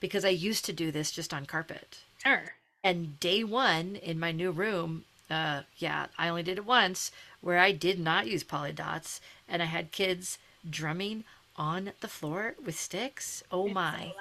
[0.01, 1.99] because I used to do this just on carpet.
[2.19, 2.55] Sure.
[2.83, 7.59] And day one in my new room, uh, yeah, I only did it once where
[7.59, 11.25] I did not use polydots and I had kids drumming
[11.57, 13.43] on the floor with sticks.
[13.51, 14.15] Oh It's my.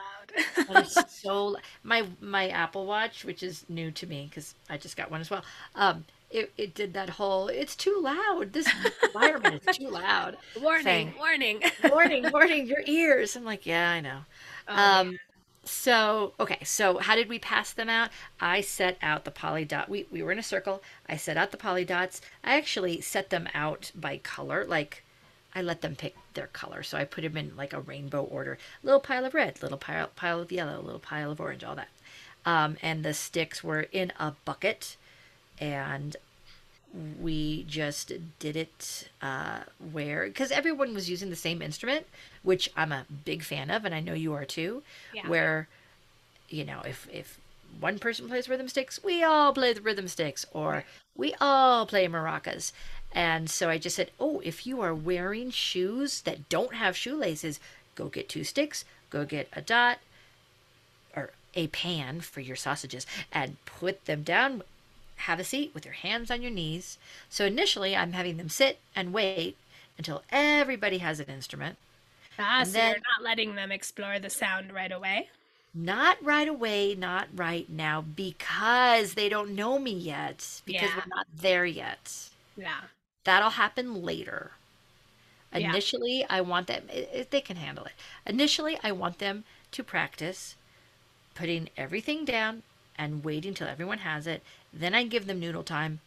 [0.68, 5.12] so so my my Apple Watch, which is new to me because I just got
[5.12, 5.44] one as well.
[5.76, 8.54] Um, it, it did that whole it's too loud.
[8.54, 8.74] This
[9.14, 10.38] environment is too loud.
[10.56, 11.16] warning, thing.
[11.18, 11.62] warning.
[11.80, 13.36] Warning, warning, your ears.
[13.36, 14.20] I'm like, yeah, I know.
[14.68, 15.20] Oh, Um,
[15.64, 18.10] so okay, so how did we pass them out?
[18.40, 20.82] I set out the poly dot We we were in a circle.
[21.08, 25.04] I set out the poly dots I actually set them out by color, like
[25.54, 26.82] I let them pick their color.
[26.84, 28.58] So I put them in like a rainbow order.
[28.84, 31.90] Little pile of red, little pile pile of yellow, little pile of orange, all that.
[32.46, 34.98] Um, and the sticks were in a bucket,
[35.60, 36.16] and
[37.22, 42.06] we just did it uh, where because everyone was using the same instrument,
[42.44, 44.84] which I'm a big fan of, and I know you are too.
[45.14, 45.28] Yeah.
[45.28, 45.68] Where,
[46.50, 47.40] you know, if if
[47.80, 50.84] one person plays rhythm sticks, we all play the rhythm sticks, or
[51.16, 52.72] we all play maracas.
[53.14, 57.60] And so I just said, oh, if you are wearing shoes that don't have shoelaces,
[57.96, 60.00] go get two sticks, go get a dot,
[61.16, 64.64] or a pan for your sausages and put them down.
[65.22, 66.98] Have a seat with your hands on your knees.
[67.30, 69.56] So initially, I'm having them sit and wait
[69.98, 71.78] until everybody has an instrument.
[72.40, 75.30] ah, and so then- you're not letting them explore the sound right away.
[75.74, 80.96] Not right away, not right now, because they don't know me yet, because Yeah.
[80.98, 82.30] we're not there yet.
[82.58, 82.82] Yeah.
[83.24, 84.52] That'll happen later.
[85.54, 85.70] Yeah.
[85.70, 87.94] Initially, I want them, if they can handle it.
[88.26, 90.56] Initially, I want them to practice
[91.36, 92.64] putting everything down
[92.98, 94.44] and waiting till everyone has it.
[94.74, 96.00] Then I give them noodle time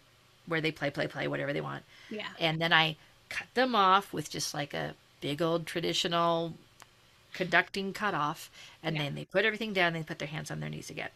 [0.46, 1.84] where they play, play, play, whatever they want.
[2.10, 2.28] Yeah.
[2.38, 2.96] And then I
[3.28, 6.54] cut them off with just like a big old traditional
[7.32, 8.50] conducting cutoff.
[8.82, 9.02] And Yeah.
[9.02, 11.10] then they put everything down, and they put their hands on their knees again.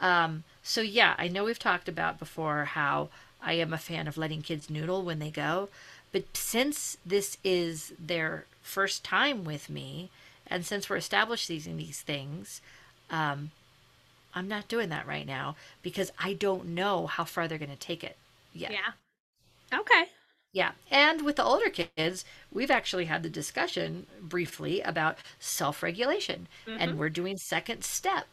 [0.00, 3.08] Um, so, yeah, I know we've talked about before how
[3.42, 5.68] I am a fan of letting kids noodle when they go.
[6.12, 10.10] But since this is their first time with me,
[10.46, 12.60] and since we're establishing these things,
[13.10, 13.52] um,
[14.34, 17.76] I'm not doing that right now because I don't know how far they're going to
[17.76, 18.16] take it
[18.52, 18.72] yet.
[18.72, 19.78] Yeah.
[19.78, 20.04] Okay.
[20.52, 20.72] Yeah.
[20.90, 26.48] And with the older kids, we've actually had the discussion briefly about self regulation.
[26.80, 28.26] And we're doing second step.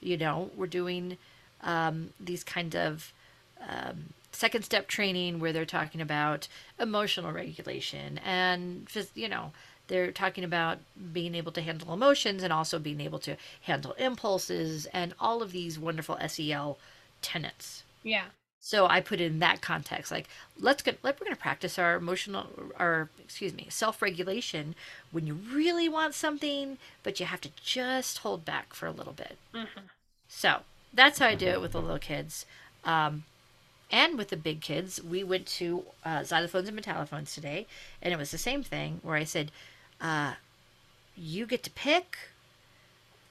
[0.00, 1.18] You know, we're doing
[1.62, 3.12] um, these kind of
[3.60, 6.46] um, second step training where they're talking about
[6.78, 9.52] emotional regulation and, phys- you know,
[9.88, 10.78] they're talking about
[11.12, 15.52] being able to handle emotions and also being able to handle impulses and all of
[15.52, 16.78] these wonderful SEL
[17.20, 17.82] tenets.
[18.02, 18.26] Yeah.
[18.60, 20.26] So I put it in that context, like
[20.58, 22.46] let's get let we're going to practice our emotional,
[22.78, 24.74] our excuse me, self regulation
[25.12, 29.12] when you really want something, but you have to just hold back for a little
[29.12, 29.36] bit.
[30.28, 30.60] So
[30.94, 32.46] that's how I do it with the little kids,
[32.84, 33.24] um,
[33.90, 35.02] and with the big kids.
[35.02, 37.66] We went to uh, xylophones and metallophones today,
[38.00, 39.50] and it was the same thing where I said,
[40.00, 40.34] uh,
[41.16, 42.18] "You get to pick."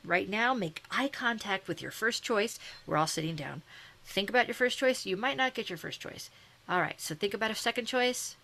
[0.05, 2.59] Right now, make eye contact with your first choice.
[2.85, 3.61] We're all sitting down.
[4.05, 5.05] Think about your first choice.
[5.05, 6.29] You might not get your first choice.
[6.67, 8.35] All right, so think about a second choice.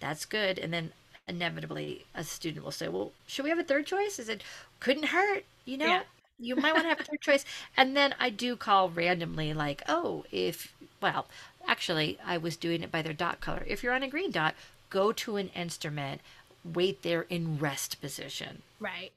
[0.00, 0.58] That's good.
[0.58, 0.92] And then
[1.26, 4.18] inevitably, a student will say, Well, should we have a third choice?
[4.18, 4.42] Is it
[4.80, 5.44] couldn't hurt?
[5.64, 6.02] You know, Yeah.
[6.38, 7.44] you might want to have a third choice.
[7.76, 11.26] And then I do call randomly, like, Oh, if, well,
[11.66, 13.64] actually, I was doing it by their dot color.
[13.66, 14.54] If you're on a green dot,
[14.90, 16.20] go to an instrument,
[16.64, 18.62] wait there in rest position.
[18.80, 19.12] Right.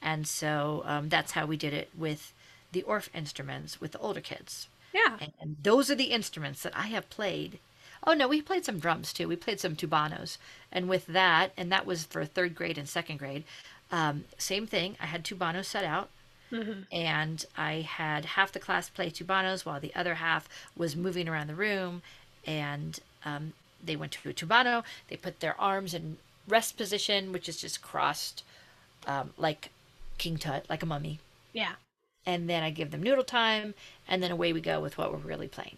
[0.00, 2.32] And so um, that's how we did it with
[2.72, 4.68] the Orff instruments with the older kids.
[4.92, 5.16] Yeah.
[5.20, 7.58] And, and those are the instruments that I have played.
[8.04, 9.28] Oh no, we played some drums too.
[9.28, 10.36] We played some tubanos,
[10.72, 13.44] and with that, and that was for third grade and second grade.
[13.92, 14.96] Um, same thing.
[15.00, 16.10] I had tubanos set out,
[16.90, 21.46] and I had half the class play tubanos while the other half was moving around
[21.46, 22.02] the room,
[22.44, 24.82] and um, they went to a tubano.
[25.08, 26.16] They put their arms in
[26.48, 28.44] rest position, which is just crossed
[29.06, 29.70] um, like
[30.18, 31.18] King Tut, like a mummy.
[31.52, 31.74] Yeah.
[32.24, 33.74] And then I give them noodle time,
[34.06, 35.76] and then away we go with what we're really playing.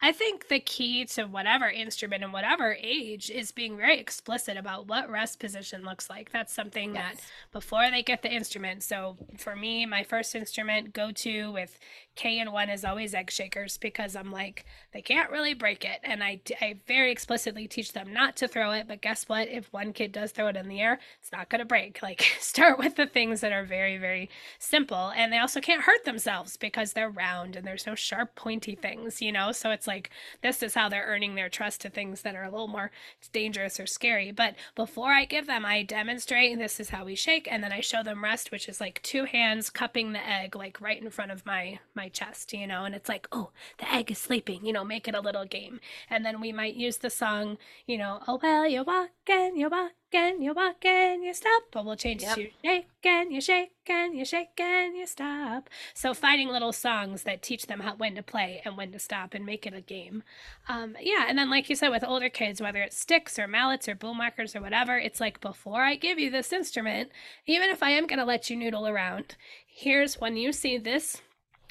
[0.00, 4.86] I think the key to whatever instrument and whatever age is being very explicit about
[4.86, 6.30] what rest position looks like.
[6.30, 7.16] That's something yes.
[7.16, 8.82] that before they get the instrument.
[8.82, 11.78] So for me, my first instrument go to with
[12.18, 16.00] K and one is always egg shakers because I'm like, they can't really break it.
[16.02, 18.88] And I, I very explicitly teach them not to throw it.
[18.88, 19.48] But guess what?
[19.48, 22.00] If one kid does throw it in the air, it's not going to break.
[22.08, 25.12] Like, start with the things that are very, very simple.
[25.14, 29.20] And they also can't hurt themselves because they're round and there's no sharp, pointy things,
[29.20, 29.52] you know?
[29.58, 30.10] So it's like,
[30.42, 32.90] this is how they're earning their trust to things that are a little more
[33.32, 34.30] dangerous or scary.
[34.30, 37.48] But before I give them, I demonstrate this is how we shake.
[37.50, 40.80] And then I show them rest, which is like two hands cupping the egg, like
[40.80, 44.10] right in front of my, my chest, you know, and it's like, oh, the egg
[44.10, 45.80] is sleeping, you know, make it a little game.
[46.08, 49.97] And then we might use the song, you know, oh, well, you're walking, you're walking,
[50.12, 51.64] you're walking, you stop.
[51.70, 52.36] But we'll change yep.
[52.36, 55.68] to shaking, you shaking, you shaking, you stop.
[55.94, 59.34] So finding little songs that teach them how when to play and when to stop
[59.34, 60.22] and make it a game.
[60.68, 63.88] Um, yeah, and then like you said, with older kids, whether it's sticks or mallets
[63.88, 67.10] or bull markers or whatever, it's like before I give you this instrument,
[67.46, 69.36] even if I am going to let you noodle around,
[69.66, 71.22] here's when you see this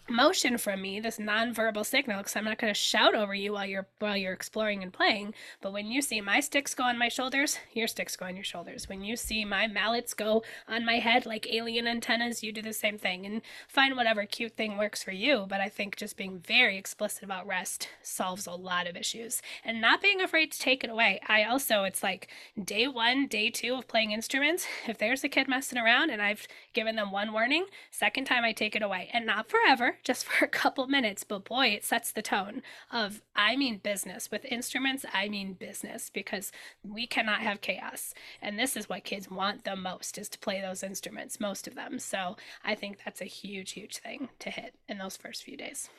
[0.09, 3.65] motion from me this nonverbal signal because i'm not going to shout over you while
[3.65, 5.33] you're while you're exploring and playing.
[5.61, 8.43] But when you see my sticks go on my shoulders your sticks go on your
[8.43, 8.87] shoulders.
[8.87, 12.73] When you see my mallets go on my head like alien antennas you do the
[12.73, 13.25] same thing.
[13.25, 15.45] And find whatever cute thing works for you.
[15.47, 19.41] But i think just being very explicit about rest solves a lot of issues.
[19.63, 21.19] And not being afraid to take it away.
[21.27, 22.29] I also it's like
[22.61, 26.47] day one day two of playing instruments if there's a kid messing around and i've
[26.73, 29.09] given them one warning second time i take it away.
[29.13, 33.21] And not forever just for a couple minutes, but boy, it sets the tone of
[33.35, 34.29] I mean business.
[34.31, 36.51] With instruments, I mean business because
[36.83, 38.13] we cannot have chaos.
[38.41, 41.75] And this is what kids want the most is to play those instruments, most of
[41.75, 41.99] them.
[41.99, 45.89] So I think that's a huge, huge thing to hit in those first few days.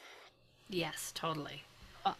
[0.68, 1.62] Yes, totally.
[2.04, 2.14] Oh.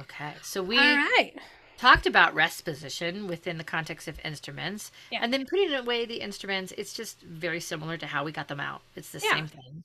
[0.00, 0.32] Okay.
[0.42, 1.34] So we All right
[1.82, 5.18] talked about rest position within the context of instruments yeah.
[5.20, 8.60] and then putting away the instruments it's just very similar to how we got them
[8.60, 9.34] out it's the yeah.
[9.34, 9.82] same thing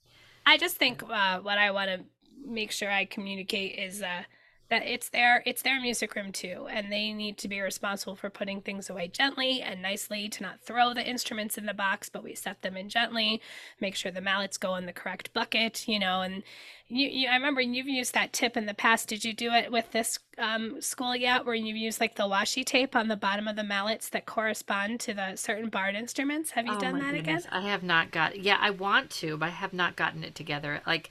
[0.48, 2.04] I just think uh, what I want to
[2.42, 4.22] make sure I communicate is uh,
[4.70, 8.28] that it's their it's their music room too, and they need to be responsible for
[8.28, 12.22] putting things away gently and nicely to not throw the instruments in the box, but
[12.22, 13.40] we set them in gently.
[13.80, 16.42] Make sure the mallets go in the correct bucket, you know, and
[16.88, 19.08] you, you, I remember you've used that tip in the past.
[19.08, 22.64] Did you do it with this um, school yet, where you use like the washi
[22.64, 26.52] tape on the bottom of the mallets that correspond to the certain barred instruments?
[26.52, 27.44] Have you oh done that goodness.
[27.44, 27.62] again?
[27.62, 28.38] I have not got.
[28.38, 30.80] Yeah, I want to, but I have not gotten it together.
[30.86, 31.10] Like,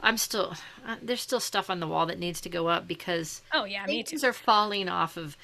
[0.00, 0.54] I'm still
[0.86, 3.86] uh, there's still stuff on the wall that needs to go up because oh yeah,
[3.86, 4.18] me too.
[4.24, 5.36] are falling off of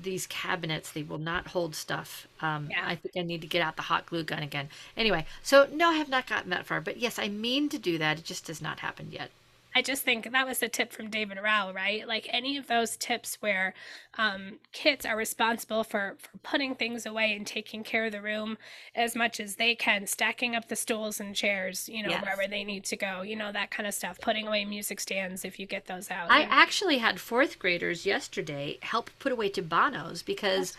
[0.00, 0.90] these cabinets.
[0.92, 2.26] They will not hold stuff.
[2.40, 2.84] Um, yeah.
[2.86, 4.68] i think i need to get out the hot glue gun again.
[4.96, 7.98] Anyway so no i have not gotten that far but yes i mean to do
[7.98, 8.18] that.
[8.18, 9.30] It just has not happened yet
[9.76, 12.08] I just think that was a tip from David Rao, right?
[12.08, 13.74] Like any of those tips where
[14.16, 18.56] um, kids are responsible for, for putting things away and taking care of the room
[18.94, 22.22] as much as they can, stacking up the stools and chairs, you know, yes.
[22.22, 25.44] wherever they need to go, you know, that kind of stuff, putting away music stands
[25.44, 26.30] if you get those out.
[26.30, 30.72] I actually had fourth graders yesterday help put away Tubanos because.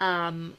[0.00, 0.54] Um,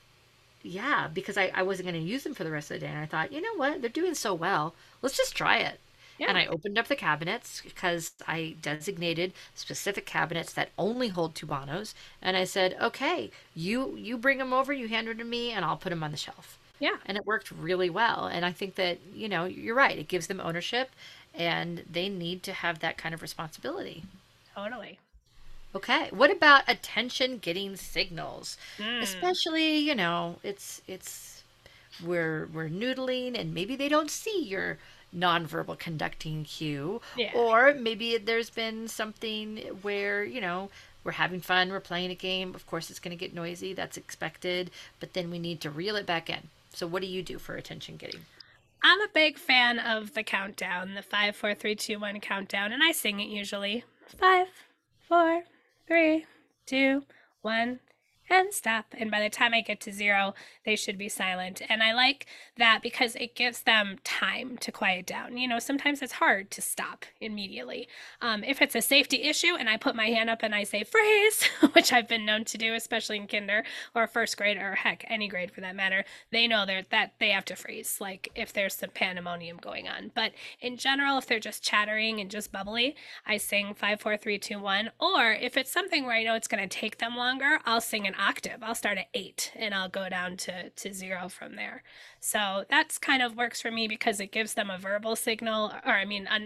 [0.63, 2.91] yeah, because I, I wasn't going to use them for the rest of the day.
[2.93, 3.81] And I thought, you know what?
[3.81, 4.75] They're doing so well.
[5.01, 5.79] Let's just try it.
[6.21, 6.29] Yeah.
[6.29, 11.93] And I opened up the cabinets because I designated specific cabinets that only hold Tubanos.
[12.21, 15.65] And I said, okay, you you bring them over, you hand them to me, and
[15.65, 16.59] I'll put them on the shelf.
[16.79, 16.97] Yeah.
[17.05, 18.27] And it worked really well.
[18.27, 19.97] And I think that, you know, you're right.
[19.97, 20.91] It gives them ownership
[21.33, 24.03] and they need to have that kind of responsibility.
[24.55, 24.99] Totally.
[25.75, 26.09] Okay.
[26.11, 28.57] What about attention getting signals?
[28.77, 29.01] Mm.
[29.01, 31.43] Especially, you know, it's it's
[32.03, 34.79] we're we're noodling and maybe they don't see your
[35.15, 37.01] nonverbal conducting cue.
[37.17, 37.31] Yeah.
[37.33, 40.69] Or maybe there's been something where, you know,
[41.03, 42.53] we're having fun, we're playing a game.
[42.55, 45.95] Of course, it's going to get noisy, that's expected, but then we need to reel
[45.95, 46.49] it back in.
[46.73, 48.21] So, what do you do for attention getting?
[48.83, 52.81] I'm a big fan of the countdown, the five, four, three, two, one countdown, and
[52.83, 53.83] I sing it usually.
[54.17, 54.47] Five,
[55.07, 55.43] four,
[55.87, 56.25] three,
[56.65, 57.03] two,
[57.41, 57.79] one
[58.31, 58.85] and stop.
[58.97, 60.33] And by the time I get to zero,
[60.65, 61.61] they should be silent.
[61.69, 62.25] And I like
[62.57, 65.37] that because it gives them time to quiet down.
[65.37, 67.87] You know, sometimes it's hard to stop immediately.
[68.21, 70.83] Um, if it's a safety issue and I put my hand up and I say
[70.83, 73.63] freeze, which I've been known to do, especially in kinder
[73.93, 77.45] or first grade or heck, any grade for that matter, they know that they have
[77.45, 80.11] to freeze, like if there's some pandemonium going on.
[80.15, 84.39] But in general, if they're just chattering and just bubbly, I sing five, four, three,
[84.39, 84.91] two, one.
[84.99, 88.07] Or if it's something where I know it's going to take them longer, I'll sing
[88.07, 88.59] an octave.
[88.61, 91.83] I'll start at eight and I'll go down to, to zero from there.
[92.19, 95.93] So that's kind of works for me because it gives them a verbal signal, or
[95.93, 96.39] I mean, a,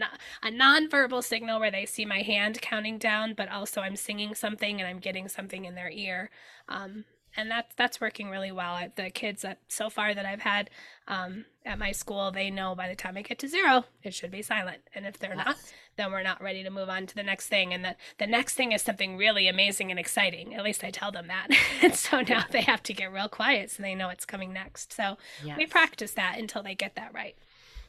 [0.47, 4.79] a non-verbal signal where they see my hand counting down, but also I'm singing something
[4.79, 6.29] and I'm getting something in their ear.
[6.69, 7.05] Um,
[7.37, 8.79] and that's that's working really well.
[8.95, 10.69] The kids that so far that I've had
[11.07, 14.31] um, at my school, they know by the time I get to zero, it should
[14.31, 14.79] be silent.
[14.93, 15.45] And if they're yes.
[15.45, 15.57] not,
[15.97, 17.73] then we're not ready to move on to the next thing.
[17.73, 20.55] And the the next thing is something really amazing and exciting.
[20.55, 21.49] At least I tell them that.
[21.81, 24.93] and so now they have to get real quiet so they know it's coming next.
[24.93, 25.57] So yes.
[25.57, 27.35] we practice that until they get that right.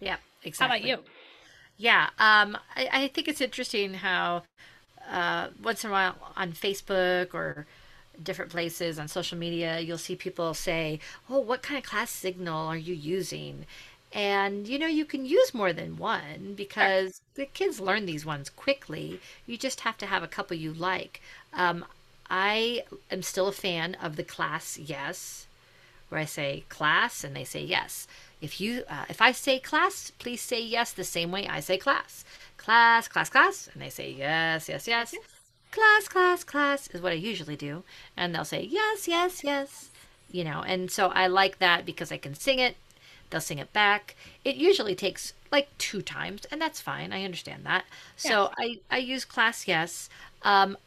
[0.00, 0.80] Yeah, exactly.
[0.80, 1.10] How about you?
[1.78, 4.44] Yeah, um, I, I think it's interesting how
[5.10, 7.66] uh, once in a while on Facebook or
[8.22, 12.66] different places on social media, you'll see people say, Oh, what kind of class signal
[12.68, 13.66] are you using?
[14.12, 18.48] And you know, you can use more than one because the kids learn these ones
[18.50, 19.20] quickly.
[19.46, 21.20] You just have to have a couple you like.
[21.52, 21.84] Um,
[22.30, 25.46] I am still a fan of the class yes,
[26.08, 28.06] where I say class and they say yes.
[28.40, 31.78] If you uh, if I say class, please say yes the same way I say
[31.78, 32.24] class.
[32.56, 35.12] Class, class, class, and they say yes, yes, yes.
[35.12, 35.35] yes
[35.76, 37.84] class, class, class is what I usually do.
[38.16, 39.90] And they'll say, yes, yes, yes,
[40.30, 40.62] you know.
[40.66, 42.76] And so I like that because I can sing it.
[43.28, 44.14] They'll sing it back.
[44.44, 47.12] It usually takes like two times, and that's fine.
[47.12, 47.84] I understand that.
[48.16, 50.08] So I, I use class yes.
[50.42, 50.78] Um,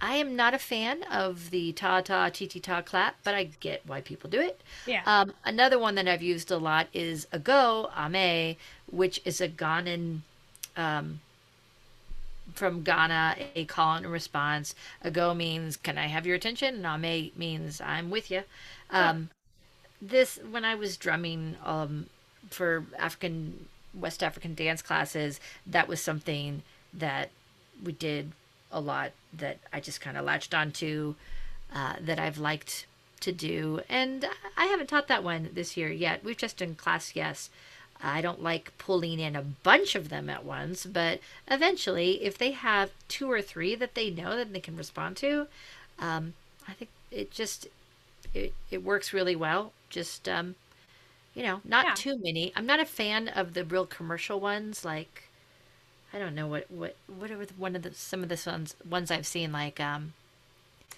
[0.00, 3.44] I am not a fan of the ta ta ti ti ta clap, but I
[3.60, 4.60] get why people do it.
[4.86, 5.02] Yeah.
[5.06, 8.56] Um, another one that I've used a lot is ago ame,
[8.90, 10.20] which is a Ghanaian
[10.76, 11.20] um,
[12.54, 14.74] from Ghana, a call and response.
[15.02, 18.44] a go means "Can I have your attention?" and Ame means "I'm with you."
[18.90, 19.30] Um,
[20.00, 22.06] This when I was drumming um,
[22.50, 27.30] for African West African dance classes, that was something that
[27.82, 28.32] we did
[28.70, 29.12] a lot.
[29.32, 31.14] That I just kind of latched onto.
[31.74, 32.86] Uh, that I've liked
[33.20, 34.26] to do, and
[34.56, 36.22] I haven't taught that one this year yet.
[36.22, 37.50] We've just done class yes
[38.04, 42.52] I don't like pulling in a bunch of them at once, but eventually, if they
[42.52, 45.48] have two or three that they know that they can respond to,
[45.98, 46.34] um,
[46.68, 47.68] I think it just
[48.34, 49.72] it, it works really well.
[49.90, 50.56] Just um,
[51.34, 51.94] you know, not yeah.
[51.94, 52.52] too many.
[52.56, 54.84] I'm not a fan of the real commercial ones.
[54.84, 55.24] Like
[56.12, 59.10] I don't know what what what are one of the some of the ones ones
[59.10, 60.14] I've seen like um.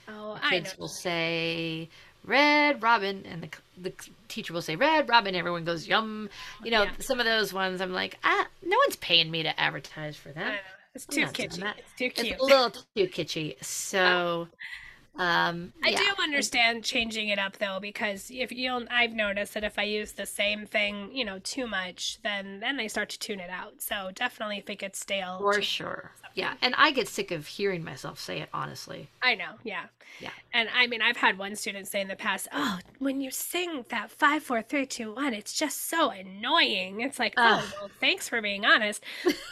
[0.09, 1.89] Oh, kids will say
[2.27, 3.49] Red Robin, and the
[3.81, 3.93] the
[4.29, 5.35] teacher will say Red Robin.
[5.35, 6.29] Everyone goes yum.
[6.65, 6.93] You know, yeah.
[6.99, 7.81] some of those ones.
[7.81, 10.61] I'm like, ah, no one's paying me to advertise for that.
[10.95, 11.63] It's too kitschy.
[11.79, 12.33] It's too cute.
[12.33, 13.63] It's a little too kitschy.
[13.63, 14.49] So
[15.19, 15.99] um, I yeah.
[15.99, 20.13] do understand changing it up though, because if you'll, I've noticed that if I use
[20.13, 23.81] the same thing, you know, too much, then then they start to tune it out.
[23.81, 26.31] So definitely, if it gets stale, for sure, something.
[26.35, 26.55] yeah.
[26.63, 28.49] And I get sick of hearing myself say it.
[28.53, 29.85] Honestly, I know, yeah,
[30.21, 30.31] yeah.
[30.53, 33.85] And I mean, I've had one student say in the past, "Oh, when you sing
[33.89, 38.29] that five, four, three, two, one, it's just so annoying." It's like, oh, well, thanks
[38.29, 39.03] for being honest.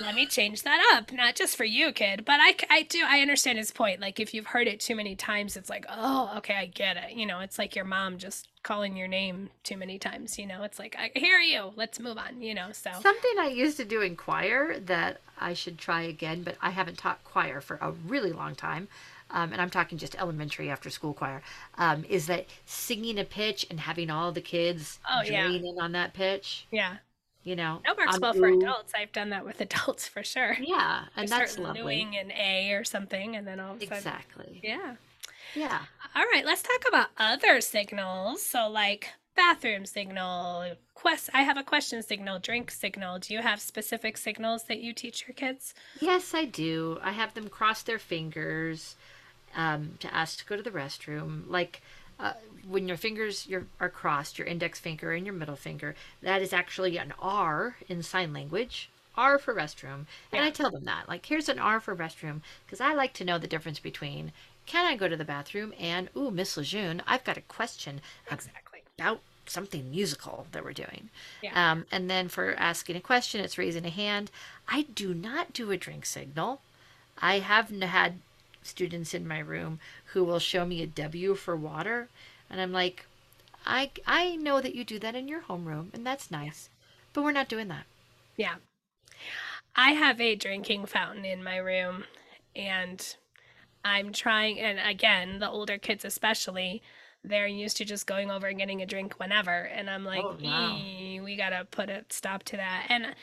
[0.00, 3.20] Let me change that up, not just for you, kid, but I, I do, I
[3.20, 4.00] understand his point.
[4.00, 7.16] Like if you've heard it too many times it's like, oh, okay, I get it.
[7.16, 10.38] You know, it's like your mom just calling your name too many times.
[10.38, 11.72] You know, it's like, I hear you.
[11.76, 12.40] Let's move on.
[12.42, 16.42] You know, so something I used to do in choir that I should try again,
[16.42, 18.88] but I haven't taught choir for a really long time.
[19.30, 21.42] Um, and I'm talking just elementary after school choir,
[21.76, 25.70] um, is that singing a pitch and having all the kids oh, join yeah.
[25.70, 26.66] in on that pitch.
[26.70, 26.96] Yeah.
[27.44, 28.92] You know, that works well for adults.
[28.96, 30.56] I've done that with adults for sure.
[30.60, 31.82] Yeah, and that's lovely.
[31.82, 34.60] Doing an A or something, and then all of a sudden, exactly.
[34.62, 34.94] Yeah.
[35.54, 35.80] Yeah.
[36.14, 38.42] All right, let's talk about other signals.
[38.42, 41.30] So, like bathroom signal, quest.
[41.34, 43.18] I have a question signal, drink signal.
[43.18, 45.74] Do you have specific signals that you teach your kids?
[46.00, 46.98] Yes, I do.
[47.02, 48.96] I have them cross their fingers
[49.56, 51.42] um, to ask to go to the restroom.
[51.48, 51.82] Like
[52.18, 52.34] uh,
[52.68, 56.52] when your fingers your, are crossed, your index finger and your middle finger, that is
[56.52, 58.90] actually an R in sign language.
[59.16, 60.06] R for restroom.
[60.32, 60.44] And yeah.
[60.44, 61.08] I tell them that.
[61.08, 64.32] Like, here's an R for restroom because I like to know the difference between
[64.66, 65.72] can I go to the bathroom?
[65.78, 68.00] And, ooh, Miss Lejeune, I've got a question
[68.30, 68.82] exactly.
[68.98, 71.10] about something musical that we're doing.
[71.42, 71.72] Yeah.
[71.72, 74.30] Um, and then for asking a question, it's raising a hand.
[74.68, 76.60] I do not do a drink signal.
[77.20, 78.14] I have had
[78.62, 82.08] students in my room who will show me a W for water.
[82.48, 83.06] And I'm like,
[83.66, 86.68] I, I know that you do that in your homeroom, and that's nice,
[87.12, 87.84] but we're not doing that.
[88.36, 88.56] Yeah.
[89.76, 92.04] I have a drinking fountain in my room,
[92.54, 93.16] and
[93.84, 96.82] I'm trying, and again, the older kids especially,
[97.22, 99.50] they're used to just going over and getting a drink whenever.
[99.50, 100.78] And I'm like, oh, wow.
[101.22, 102.86] we gotta put a stop to that.
[102.88, 103.14] And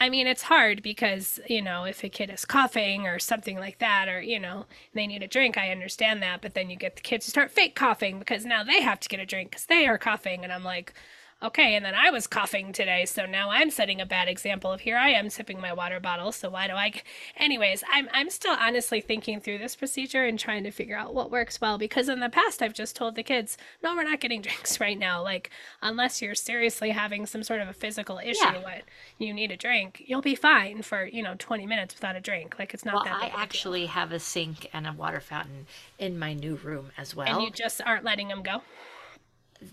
[0.00, 3.78] I mean, it's hard because, you know, if a kid is coughing or something like
[3.78, 6.40] that, or, you know, they need a drink, I understand that.
[6.40, 9.08] But then you get the kids to start fake coughing because now they have to
[9.08, 10.44] get a drink because they are coughing.
[10.44, 10.94] And I'm like,
[11.42, 14.80] okay, and then I was coughing today, so now I'm setting a bad example of
[14.80, 16.92] here I am sipping my water bottle, so why do I
[17.36, 21.30] anyways, I'm I'm still honestly thinking through this procedure and trying to figure out what
[21.30, 24.42] works well because in the past I've just told the kids, no, we're not getting
[24.48, 25.22] drinks right now.
[25.22, 25.50] Like
[25.82, 28.62] unless you're seriously having some sort of a physical issue yeah.
[28.62, 28.82] what
[29.18, 32.56] you need a drink, you'll be fine for, you know, 20 minutes without a drink.
[32.58, 33.88] Like it's not well, that I actually deal.
[33.88, 35.66] have a sink and a water fountain
[35.98, 37.28] in my new room as well.
[37.28, 38.62] And you just aren't letting them go?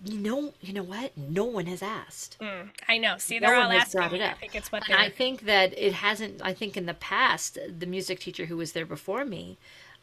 [0.04, 1.18] You know, you know what?
[1.18, 2.38] No one has asked.
[2.40, 3.18] Mm, I know.
[3.18, 4.02] See, they're no all asking.
[4.02, 4.32] Brought it up.
[4.32, 4.88] I think it's what.
[4.90, 6.42] And I think that it hasn't.
[6.44, 9.58] I think in the past, the music teacher who was there before me,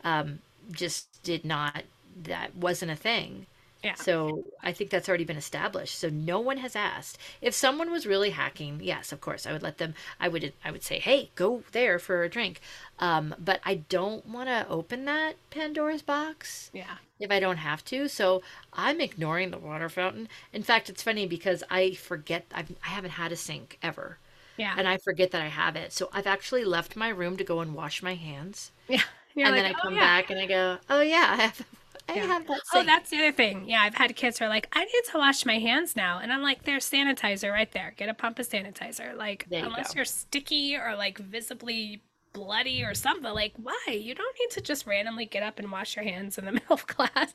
[0.05, 1.83] um, just did not.
[2.25, 3.47] That wasn't a thing.
[3.83, 3.95] Yeah.
[3.95, 5.99] So I think that's already been established.
[5.99, 7.19] So no one has asked.
[7.41, 9.95] If someone was really hacking, yes, of course, I would let them.
[10.21, 10.53] I would.
[10.65, 12.61] I would say, hey, go there for a drink.
[13.01, 16.71] Um, but I don't want to open that Pandora's box.
[16.73, 16.99] Yeah.
[17.23, 18.43] If I don't have to, so
[18.73, 20.29] I'm ignoring the water fountain.
[20.53, 22.47] In fact, it's funny because I forget.
[22.55, 24.19] I've, I haven't had a sink ever.
[24.57, 24.75] Yeah.
[24.77, 25.93] And I forget that I have it.
[25.93, 28.73] So I've actually left my room to go and wash my hands.
[28.89, 29.01] Yeah.
[29.35, 30.21] You're and like, then I oh, come oh, yeah.
[30.21, 31.67] back and I go, oh yeah, I have
[32.09, 32.27] I yeah.
[32.27, 32.61] have that.
[32.75, 33.69] Oh, that's the other thing.
[33.69, 36.33] Yeah, I've had kids who are like, I need to wash my hands now, and
[36.33, 37.95] I'm like, there's sanitizer right there.
[37.97, 39.17] Get a pump of sanitizer.
[39.17, 42.03] Like, unless you're sticky or like visibly
[42.33, 43.79] bloody or something, like, why?
[43.89, 46.75] You don't need to just randomly get up and wash your hands in the middle
[46.75, 47.33] of class,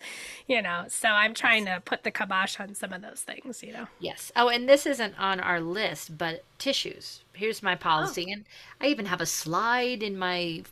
[0.48, 0.86] you know.
[0.88, 3.88] So I'm trying to put the kibosh on some of those things, you know.
[4.00, 4.32] Yes.
[4.36, 7.24] Oh, and this isn't on our list, but tissues.
[7.34, 8.34] Here's my policy, oh.
[8.34, 8.45] and
[8.82, 10.64] I even have a slide in my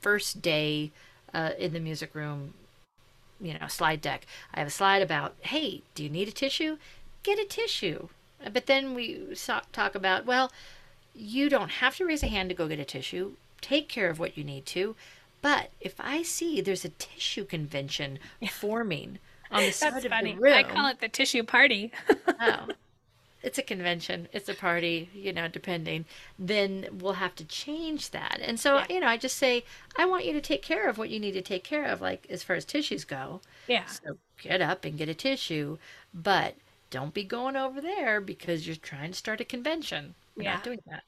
[0.00, 0.90] first day
[1.34, 2.54] uh, in the music room
[3.40, 4.24] you know slide deck
[4.54, 6.78] i have a slide about hey do you need a tissue
[7.22, 8.08] get a tissue
[8.52, 9.34] but then we
[9.72, 10.50] talk about well
[11.14, 14.18] you don't have to raise a hand to go get a tissue take care of
[14.18, 14.94] what you need to
[15.40, 18.18] but if i see there's a tissue convention
[18.50, 19.18] forming
[19.50, 21.90] on the side of the room i call it the tissue party
[22.40, 22.68] oh
[23.42, 26.04] it's a convention, it's a party, you know, depending,
[26.38, 28.38] then we'll have to change that.
[28.40, 28.86] And so, yeah.
[28.88, 29.64] you know, I just say,
[29.96, 32.26] I want you to take care of what you need to take care of, like
[32.30, 33.40] as far as tissues go.
[33.66, 33.86] Yeah.
[33.86, 35.78] So get up and get a tissue,
[36.14, 36.54] but
[36.90, 40.14] don't be going over there because you're trying to start a convention.
[40.36, 40.54] We're yeah.
[40.54, 41.02] not doing that.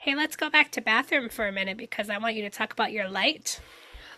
[0.00, 2.72] Hey, let's go back to bathroom for a minute because I want you to talk
[2.72, 3.60] about your light.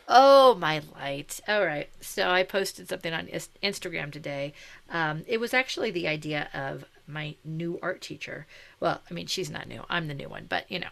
[0.07, 1.41] Oh, my light.
[1.49, 1.89] All right.
[2.03, 3.29] So I posted something on
[3.63, 4.53] Instagram today.
[4.91, 8.47] Um, it was actually the idea of my new art teacher.
[8.79, 9.83] Well, I mean, she's not new.
[9.89, 10.89] I'm the new one, but you know,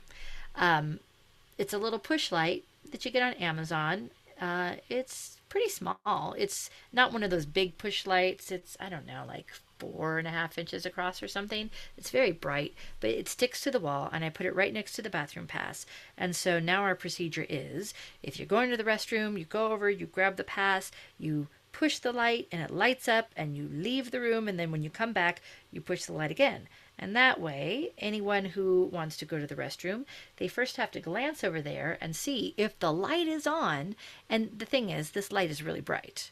[0.57, 1.01] um,
[1.59, 4.11] it's a little push light that you get on Amazon.
[4.41, 6.35] Uh, it's pretty small.
[6.37, 8.51] It's not one of those big push lights.
[8.51, 11.71] It's I don't know, like four and a half inches across or something.
[11.97, 14.93] It's very bright, but it sticks to the wall, and I put it right next
[14.95, 15.87] to the bathroom pass.
[16.17, 19.89] And so now our procedure is if you're going to the restroom, you go over,
[19.89, 24.11] you grab the pass, you push the light and it lights up and you leave
[24.11, 25.41] the room and then when you come back
[25.71, 26.67] you push the light again
[26.99, 30.05] and that way anyone who wants to go to the restroom
[30.37, 33.95] they first have to glance over there and see if the light is on
[34.29, 36.31] and the thing is this light is really bright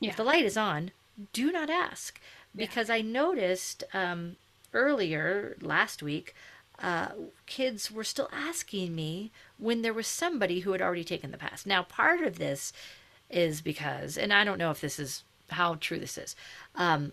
[0.00, 0.10] yeah.
[0.10, 0.90] if the light is on
[1.32, 2.20] do not ask
[2.54, 2.96] because yeah.
[2.96, 4.36] i noticed um,
[4.72, 6.34] earlier last week
[6.80, 7.10] uh,
[7.46, 11.64] kids were still asking me when there was somebody who had already taken the pass
[11.64, 12.72] now part of this
[13.30, 15.24] is because, and I don't know if this is
[15.54, 16.36] how true this is.
[16.74, 17.12] Um,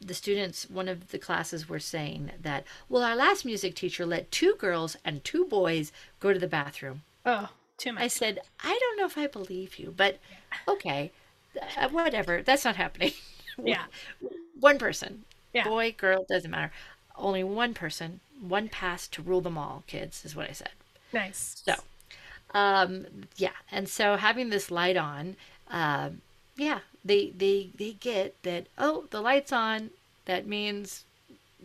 [0.00, 4.30] the students, one of the classes were saying that, well, our last music teacher let
[4.30, 7.02] two girls and two boys go to the bathroom.
[7.26, 8.02] Oh, too much.
[8.04, 10.18] I said, I don't know if I believe you, but
[10.68, 11.10] okay,
[11.76, 12.42] uh, whatever.
[12.42, 13.12] That's not happening.
[13.62, 13.84] Yeah.
[14.58, 15.64] one person, yeah.
[15.64, 16.72] boy, girl, doesn't matter.
[17.14, 20.70] Only one person, one pass to rule them all, kids, is what I said.
[21.12, 21.60] Nice.
[21.62, 21.74] So,
[22.54, 23.06] um,
[23.36, 23.52] yeah.
[23.70, 25.36] And so having this light on
[25.70, 26.10] uh,
[26.56, 28.66] yeah, they they they get that.
[28.78, 29.90] Oh, the light's on.
[30.26, 31.04] That means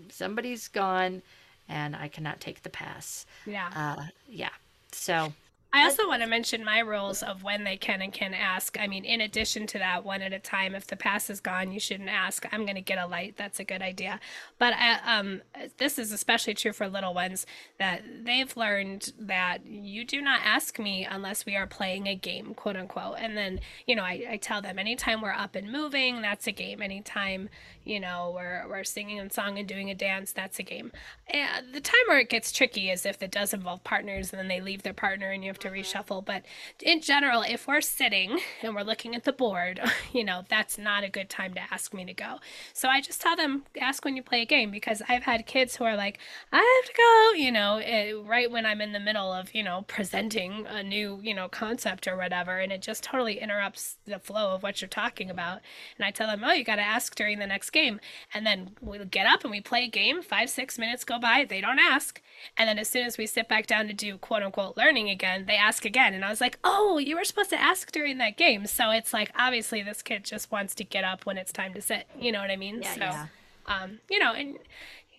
[0.10, 1.22] somebody's gone,
[1.68, 3.26] and I cannot take the pass.
[3.46, 3.70] Yeah.
[3.76, 4.50] Uh, yeah.
[4.92, 5.34] So
[5.76, 8.80] I also want to mention my rules of when they can and can ask.
[8.80, 10.74] I mean, in addition to that, one at a time.
[10.74, 12.46] If the pass is gone, you shouldn't ask.
[12.54, 13.36] I'm going to get a light.
[13.36, 14.22] That's a good idea.
[14.58, 15.42] But uh, um,
[15.78, 17.46] this is especially true for little ones
[17.78, 22.54] that they've learned that you do not ask me unless we are playing a game,
[22.54, 23.18] quote unquote.
[23.20, 26.54] And then, you know, I, I tell them anytime we're up and moving, that's a
[26.54, 26.82] game.
[26.82, 27.50] Anytime,
[27.84, 30.94] you know, we're, we're singing a song and doing a dance, that's a game.
[31.28, 34.48] And the time where it gets tricky is if it does involve partners and then
[34.48, 36.24] they leave their partner and you have to to reshuffle.
[36.24, 36.44] But
[36.82, 39.80] in general, if we're sitting and we're looking at the board,
[40.14, 42.40] you know, that's not a good time to ask me to go.
[42.74, 45.76] So I just tell them, ask when you play a game because I've had kids
[45.76, 46.20] who are like,
[46.52, 49.64] I have to go, you know, eh, right when I'm in the middle of, you
[49.64, 52.58] know, presenting a new, you know, concept or whatever.
[52.60, 55.60] And it just totally interrupts the flow of what you're talking about.
[55.98, 58.00] And I tell them, oh, you got to ask during the next game.
[58.34, 60.22] And then we get up and we play a game.
[60.22, 61.46] Five, six minutes go by.
[61.48, 62.22] They don't ask.
[62.58, 65.46] And then as soon as we sit back down to do quote unquote learning again,
[65.48, 66.14] they ask again.
[66.14, 68.66] And I was like, oh, you were supposed to ask during that game.
[68.68, 71.82] So it's like, obviously, this kid just wants to get up when it's time to
[71.82, 72.08] sit.
[72.20, 72.82] You know what I mean?
[72.82, 73.28] Yeah, so, yeah.
[73.68, 74.58] um, you know, and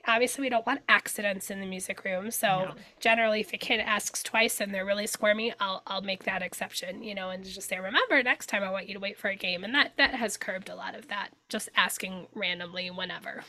[0.06, 2.30] obviously we don't want accidents in the music room.
[2.30, 2.74] So No.
[3.00, 7.02] generally, if a kid asks twice and they're really squirmy, I'll I'll make that exception,
[7.02, 9.36] you know, and just say, remember, next time I want you to wait for a
[9.36, 13.44] game, and that that has curbed a lot of that, just asking randomly whenever.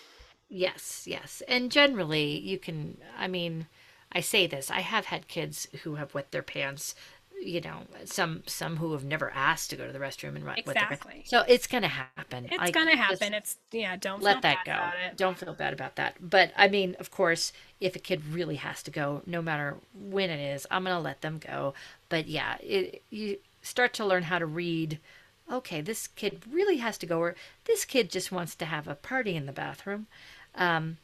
[0.50, 1.44] Yes, yes.
[1.48, 3.68] And generally, you can, I mean,
[4.12, 6.96] I say this, I have had kids who have wet their pants,
[7.42, 10.66] you know, some some who have never asked to go to the restroom and wet
[10.66, 10.94] wet their pants.
[11.06, 11.24] Exactly.
[11.26, 12.48] So it's going to happen.
[12.50, 13.34] It's gonna happen.
[13.34, 14.72] It's yeah, don't let feel that bad go.
[14.72, 15.18] about it.
[15.18, 16.16] Don't feel bad about that.
[16.20, 20.30] But I mean, of course, if a kid really has to go, no matter when
[20.30, 21.74] it is, I'm going to let them go.
[22.10, 25.00] But yeah, it, you start to learn how to read.
[25.52, 27.36] Okay, this kid really has to go, or
[27.66, 30.08] this kid just wants to have a party in the bathroom,
[30.56, 30.98] um,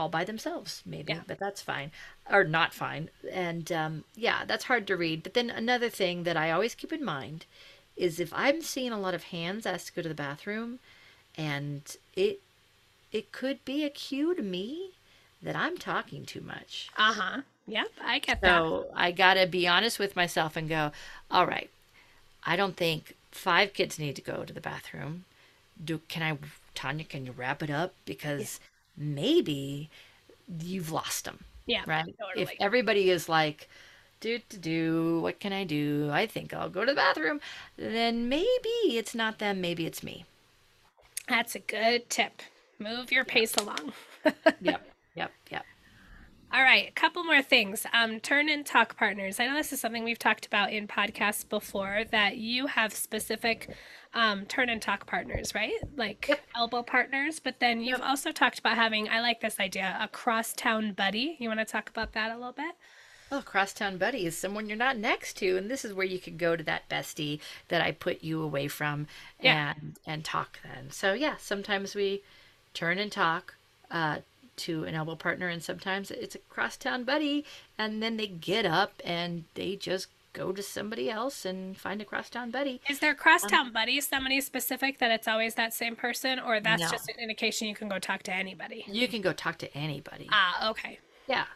[0.00, 1.12] all by themselves, maybe.
[1.12, 1.20] Yeah.
[1.26, 1.90] But that's fine,
[2.30, 3.10] or not fine.
[3.30, 5.22] And um, yeah, that's hard to read.
[5.22, 7.44] But then another thing that I always keep in mind
[7.96, 10.78] is if I'm seeing a lot of hands asked to go to the bathroom,
[11.36, 11.82] and
[12.16, 12.40] it
[13.12, 14.92] it could be a cue to me
[15.42, 16.88] that I'm talking too much.
[16.96, 17.40] Uh huh.
[17.66, 18.58] Yep, I get that.
[18.58, 20.92] So I gotta be honest with myself and go,
[21.30, 21.70] all right,
[22.44, 25.24] I don't think five kids need to go to the bathroom.
[25.82, 26.38] Do can I,
[26.74, 27.04] Tanya?
[27.04, 28.60] Can you wrap it up because
[29.00, 29.90] maybe
[30.60, 32.14] you've lost them, Yeah, right?
[32.34, 33.68] If everybody is like,
[34.20, 36.10] do to do, what can I do?
[36.12, 37.40] I think I'll go to the bathroom.
[37.76, 39.60] Then maybe it's not them.
[39.60, 40.26] Maybe it's me.
[41.28, 42.42] That's a good tip.
[42.78, 43.92] Move your pace along.
[44.60, 44.82] Yep.
[45.14, 45.34] Yep.
[45.50, 45.66] Yep.
[46.52, 47.86] All right, a couple more things.
[47.92, 49.38] Um, turn and talk partners.
[49.38, 53.70] I know this is something we've talked about in podcasts before that you have specific
[54.14, 55.74] um, turn and talk partners, right?
[55.96, 56.40] Like Yep.
[56.56, 57.38] elbow partners.
[57.38, 61.36] But then you've also talked about having, I like this idea, a crosstown buddy.
[61.38, 62.74] You want to talk about that a little bit?
[63.30, 66.36] Well, crosstown buddy is someone you're not next to, and this is where you could
[66.36, 69.06] go to that bestie that I put you away from
[69.40, 69.74] Yeah.
[69.78, 70.90] and and talk then.
[70.90, 72.22] So yeah, sometimes we
[72.74, 73.54] turn and talk
[73.90, 74.18] uh,
[74.60, 77.44] to an elbow partner, and sometimes it's a crosstown buddy,
[77.78, 82.04] and then they get up and they just go to somebody else and find a
[82.04, 82.80] crosstown buddy.
[82.88, 86.82] Is there a crosstown buddy somebody specific that it's always that same person, or that's
[86.82, 86.88] No.
[86.90, 88.84] just an indication you can go talk to anybody?
[88.86, 90.28] You can go talk to anybody.
[90.30, 91.00] Ah, okay.
[91.26, 91.46] Yeah.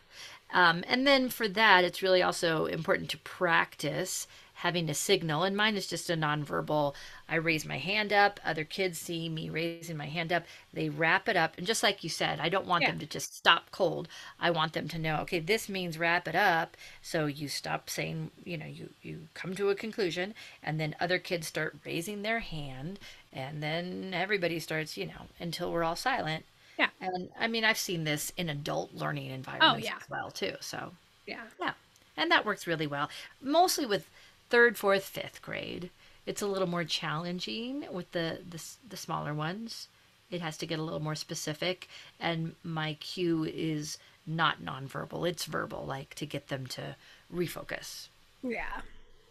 [0.53, 4.27] Um, and then for that, it's really also important to practice
[4.65, 5.45] having a signal.
[5.45, 6.95] And mine is just a nonverbal.
[7.29, 8.41] I raise my hand up.
[8.43, 10.45] Other kids see me raising my hand up.
[10.73, 11.59] They wrap it up.
[11.59, 12.93] And just like you said, I don't want Yeah.
[12.93, 14.09] them to just stop cold.
[14.41, 16.79] I want them to know, okay, this means wrap it up.
[17.03, 20.33] So you stop saying, you know, you, you come to a conclusion.
[20.63, 22.99] And then other kids start raising their hand.
[23.35, 26.47] And then everybody starts, you know, until we're all silent.
[26.79, 26.89] Yeah.
[27.03, 29.97] And I mean, I've seen this in adult learning oh, environments yeah.
[30.01, 30.55] as well too.
[30.61, 30.93] So
[31.27, 31.43] Yeah.
[31.61, 31.75] yeah,
[32.17, 33.11] and that works really well.
[33.43, 34.09] Mostly with
[34.51, 35.91] third, fourth, fifth grade,
[36.27, 39.89] it's a little more challenging with the the, the smaller ones.
[40.31, 41.89] It has to get a little more specific,
[42.19, 46.97] and my cue is not nonverbal; it's verbal, like to get them to
[47.33, 48.09] refocus.
[48.43, 48.81] Yeah.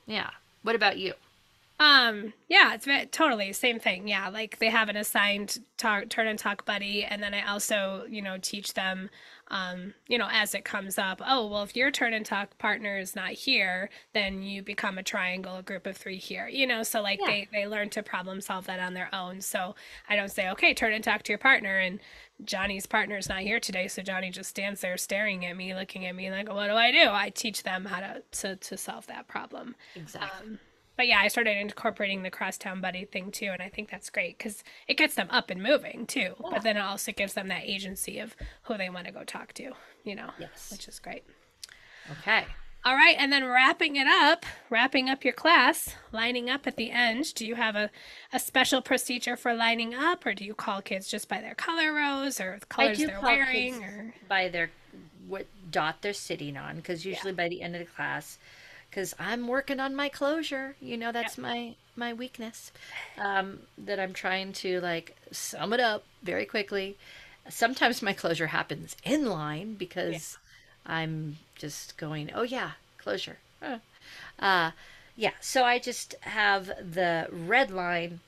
[0.05, 0.29] Yeah.
[0.61, 1.13] What about you?
[1.83, 4.07] Um, yeah, it's ve- totally same thing.
[4.07, 8.05] Yeah, like they have an assigned talk, turn and talk buddy, and then I also,
[8.09, 9.09] you know, teach them,
[9.49, 11.21] um, you know, as it comes up.
[11.25, 15.03] Oh, well, if your turn and talk partner is not here, then you become a
[15.03, 16.47] triangle, a group of three here.
[16.47, 17.27] You know, so like Yeah.
[17.27, 19.41] they they learn to problem solve that on their own.
[19.41, 19.75] So
[20.07, 21.99] I don't say, okay, turn and talk to your partner, and
[22.45, 26.05] Johnny's partner is not here today, so Johnny just stands there staring at me, looking
[26.05, 27.09] at me like, what do I do?
[27.11, 29.75] I teach them how to to, to solve that problem.
[29.95, 30.59] Exactly.
[30.95, 34.37] But yeah, I started incorporating the crosstown buddy thing too, and I think that's great
[34.37, 36.35] because it gets them up and moving too.
[36.39, 36.49] Yeah.
[36.51, 39.53] But then it also gives them that agency of who they want to go talk
[39.53, 39.71] to,
[40.03, 40.69] you know, Yes.
[40.71, 41.23] which is great.
[42.19, 42.45] Okay.
[42.85, 46.91] All right, and then wrapping it up, wrapping up your class, lining up at the
[46.91, 47.33] end.
[47.33, 47.89] Do you have a,
[48.33, 51.93] a special procedure for lining up, or do you call kids just by their color
[51.93, 53.81] rows or the colors they're wearing?
[53.81, 54.69] Or by their
[55.29, 58.37] what dot they're sitting on because usually by the end of the class
[58.93, 60.75] because i'm working on my closure.
[60.79, 62.71] You know that's my my weakness
[63.17, 66.97] um, that i'm trying to like sum it up very quickly.
[67.49, 70.37] Sometimes my closure happens in line because
[70.85, 73.37] i'm just going oh yeah closure.
[73.61, 73.79] Huh.
[74.39, 74.71] Uh,
[75.15, 78.19] yeah, so I just have the red line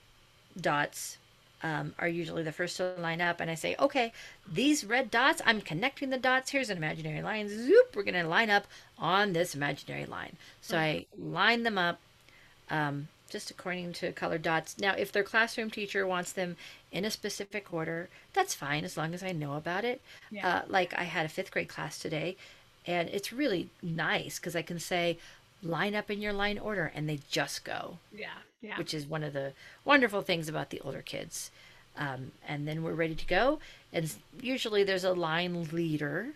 [0.59, 1.18] dots
[1.66, 4.13] um, are usually the first to line up, and I say, okay,
[4.47, 6.51] these red dots, I'm connecting the dots.
[6.51, 7.49] Here's an imaginary line.
[7.49, 8.68] Zoop, we're going to line up
[8.99, 10.38] on this imaginary line.
[10.61, 11.99] So I line them up
[12.70, 14.78] um, just according to colored dots.
[14.78, 16.55] Now, if their classroom teacher wants them
[16.91, 20.01] in a specific order, that's fine as long as I know about it.
[20.30, 20.47] Yeah.
[20.47, 22.38] Uh, like I had a fifth grade class today,
[22.86, 25.18] and it's really nice because I can say,
[25.63, 28.38] line up in your line order, and they just go Yeah.
[28.62, 28.78] Yeah.
[28.78, 29.53] which is one of the
[29.84, 31.51] wonderful things about the older kids.
[31.97, 33.60] Um, and then we're ready to go.
[33.93, 36.30] And usually there's a line leader,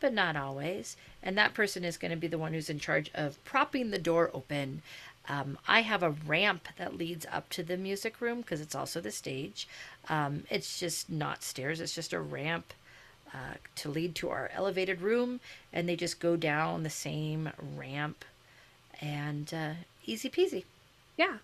[0.00, 0.96] but not always.
[1.22, 3.98] And that person is going to be the one who's in charge of propping the
[3.98, 4.82] door open.
[5.28, 9.00] Um, I have a ramp that leads up to the music room because it's also
[9.00, 9.66] the stage.
[10.08, 12.72] Um, it's just not stairs, it's just a ramp
[13.32, 15.40] uh, to lead to our elevated room.
[15.72, 18.24] And they just go down the same ramp
[19.00, 19.72] and uh,
[20.04, 20.64] easy peasy.
[21.16, 21.38] Yeah.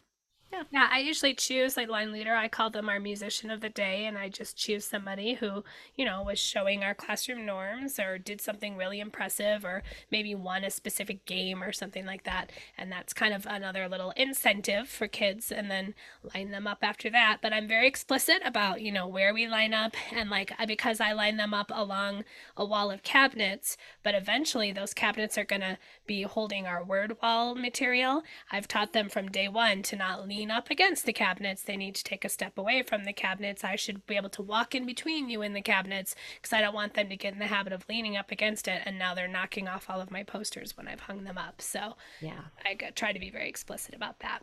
[0.53, 0.65] Yeah.
[0.71, 2.35] Yeah, I usually choose like line leader.
[2.35, 5.65] I call them our musician of the day, and I just choose somebody who,
[5.97, 10.63] you know, was showing our classroom norms or did something really impressive or maybe won
[10.63, 12.53] a specific game or something like that.
[12.77, 15.95] And that's kind of another little incentive for kids and then
[16.35, 17.39] line them up after that.
[17.41, 21.13] But I'm very explicit about, you know, where we line up and like because I
[21.13, 22.25] line them up along
[22.57, 27.17] a wall of cabinets, but eventually those cabinets are going to be holding our word
[27.23, 28.23] wall material.
[28.51, 31.63] I've taught them from day one to not lean up against the cabinets.
[31.63, 33.65] They need to take a step away from the cabinets.
[33.65, 36.75] I should be able to walk in between you and the cabinets because I don't
[36.75, 38.83] want them to get in the habit of leaning up against it.
[38.85, 41.61] And now they're knocking off all of my posters when I've hung them up.
[41.61, 42.41] So Yeah.
[42.65, 44.43] I try to be very explicit about that.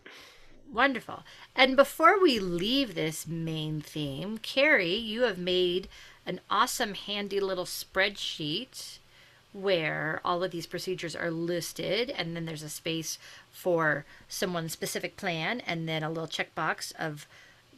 [0.72, 1.24] Wonderful.
[1.56, 5.88] And before we leave this main theme, Carrie, you have made
[6.28, 8.99] an awesome, handy little spreadsheet
[9.54, 13.18] where all of these procedures are listed, and then there's a space
[13.52, 17.26] for someone's specific plan, and then a little checkbox of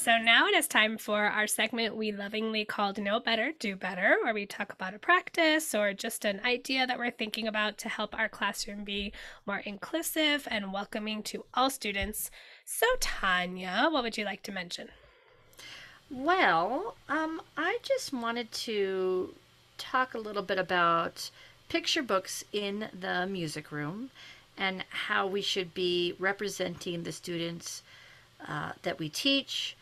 [0.00, 4.16] So now it is time for our segment we lovingly called Know Better, Do Better,
[4.22, 7.90] where we talk about a practice or just an idea that we're thinking about to
[7.90, 9.12] help our classroom be
[9.44, 12.30] more inclusive and welcoming to all students.
[12.64, 14.88] So, Tanya, what would you like to mention?
[16.10, 19.34] Well, um, I just wanted to
[19.76, 21.30] talk a little bit about
[21.68, 24.12] picture books in the music room
[24.56, 27.82] and how we should be representing the students
[28.48, 29.76] uh, that we teach,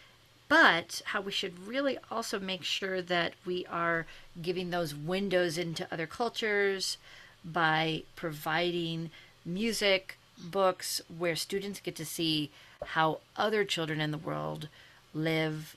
[0.48, 4.06] but how we should really also make sure that we are
[4.40, 6.96] giving those windows into other cultures
[7.44, 9.10] by providing
[9.44, 12.50] music, books where students get to see
[12.84, 14.68] how other children in the world
[15.12, 15.76] live,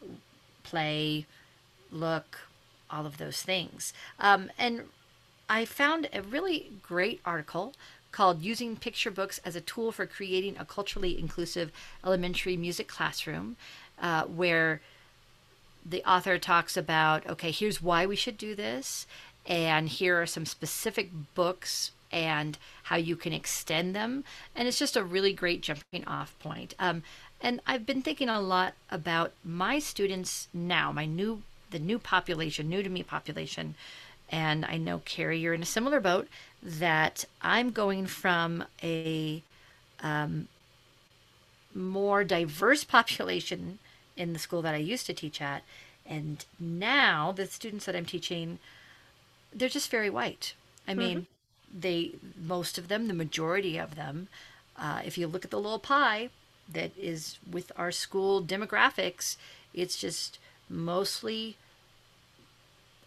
[0.63, 1.25] play,
[1.91, 2.39] look,
[2.89, 3.93] all of those things.
[4.19, 4.83] Um, and
[5.49, 7.73] I found a really great article
[8.11, 11.71] called Using Picture Books as a Tool for Creating a Culturally Inclusive
[12.05, 13.55] Elementary Music Classroom,
[14.01, 14.81] uh, where
[15.85, 19.07] the author talks about okay, here's why we should do this,
[19.45, 24.23] and here are some specific books and how you can extend them.
[24.55, 26.73] And it's just a really great jumping off point.
[26.77, 27.03] Um,
[27.39, 32.69] and I've been thinking a lot about my students now, my new the new population,
[32.69, 33.75] new to me population.
[34.29, 36.27] And I know Carrie, you're in a similar boat
[36.61, 39.41] that I'm going from a
[40.01, 40.47] um,
[41.73, 43.79] more diverse population
[44.17, 45.63] in the school that I used to teach at.
[46.05, 48.59] And now the students that I'm teaching,
[49.53, 50.53] they're just very white.
[50.87, 51.27] I mean,
[51.73, 54.27] they, most of them, the majority of them,
[54.77, 56.29] uh, if you look at the little pie
[56.67, 59.37] that is with our school demographics,
[59.73, 60.39] it's just
[60.69, 61.55] mostly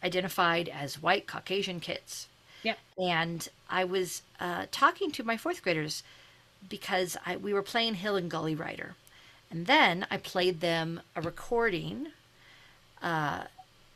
[0.03, 2.29] identified as white Caucasian kids.
[2.63, 2.79] Yep.
[2.99, 6.03] And I was uh, talking to my fourth graders
[6.69, 8.95] because I, we were playing Hill and Gully Rider.
[9.55, 12.09] And then I played them a recording,
[13.01, 13.45] uh,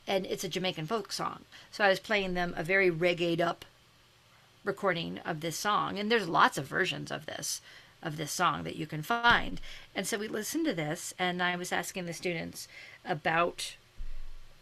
[0.06, 1.46] and it's a Jamaican folk song.
[1.72, 3.64] So I was playing them a very reggae up
[4.62, 5.98] recording of this song.
[5.98, 7.60] And there's lots of versions of this
[8.00, 9.60] of this song that you can find.
[9.96, 12.68] And so we listened to this, and I was asking the students
[13.04, 13.74] about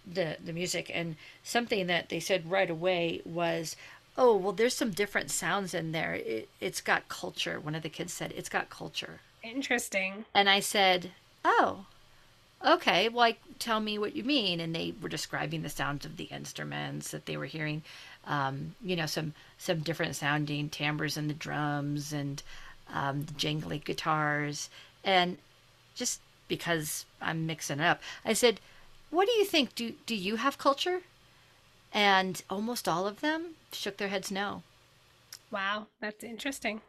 [0.06, 3.76] the the music, and something that they said right away was,
[4.16, 6.14] "Oh, well, there's some different sounds in there.
[6.14, 10.24] It, it's got culture." One of the kids said, "It's got culture." Interesting.
[10.34, 11.12] And I said,
[11.44, 11.86] "Oh,
[12.64, 13.08] okay.
[13.08, 16.24] Well, like, tell me what you mean." And they were describing the sounds of the
[16.24, 17.82] instruments that they were hearing.
[18.26, 22.42] Um, you know, some some different sounding timbres in the drums and
[22.92, 24.68] um, the jingly guitars,
[25.04, 25.38] and
[25.94, 28.60] just because I'm mixing it up, I said,
[29.10, 29.74] "What do you think?
[29.74, 31.02] Do do you have culture?"
[31.92, 34.62] And almost all of them shook their heads no.
[35.50, 36.82] Wow, that's interesting.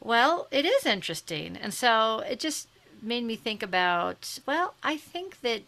[0.00, 2.68] Well, it is interesting, and so it just
[3.02, 4.38] made me think about.
[4.46, 5.62] Well, I think that,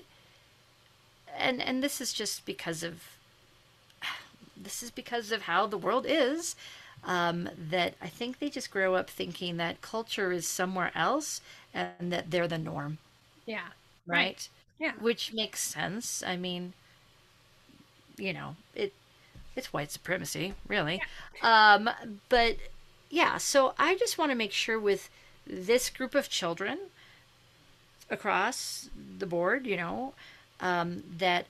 [1.36, 3.02] and and this is just because of.
[4.56, 6.54] This is because of how the world is
[7.04, 11.40] um, that I think they just grow up thinking that culture is somewhere else
[11.74, 12.98] and that they're the norm.
[13.46, 13.68] Yeah.
[14.06, 14.18] Right.
[14.18, 14.48] right.
[14.78, 14.92] Yeah.
[15.00, 16.22] Which makes sense.
[16.24, 16.74] I mean,
[18.16, 18.92] you know, it
[19.56, 21.02] it's white supremacy, really.
[21.42, 21.74] Yeah.
[21.74, 21.90] Um,
[22.28, 22.56] but
[23.12, 25.10] yeah, so I just want to make sure with
[25.46, 26.78] this group of children
[28.08, 28.88] across
[29.18, 30.14] the board, you know,
[30.60, 31.44] um, that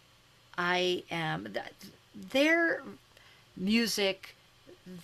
[0.58, 1.72] I am that
[2.14, 2.82] their
[3.56, 4.34] music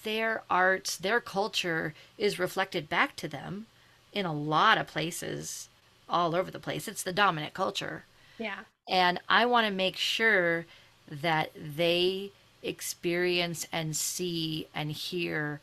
[0.03, 3.67] their arts, their culture is reflected back to them
[4.13, 5.69] in a lot of places
[6.09, 6.89] all over the place.
[6.89, 8.05] It's the dominant culture.
[8.37, 8.61] Yeah.
[8.89, 10.67] And I want to make sure
[11.09, 12.33] that they
[12.65, 15.61] experience and see and hear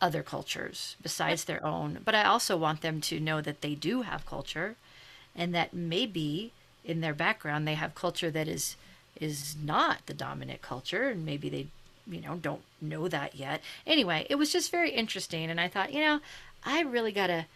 [0.00, 1.98] other cultures besides their own.
[2.04, 4.76] But I also want them to know that they do have culture
[5.36, 6.52] and that maybe
[6.84, 8.76] in their background they have culture that is
[9.20, 11.66] is not the dominant culture and maybe they
[12.10, 13.62] you know, don't know that yet.
[13.86, 15.50] Anyway, it was just very interesting.
[15.50, 16.20] And I thought, you know,
[16.64, 17.46] I really got to,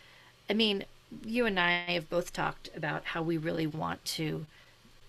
[0.49, 0.85] I mean,
[1.25, 4.47] you and I have both talked about how we really want to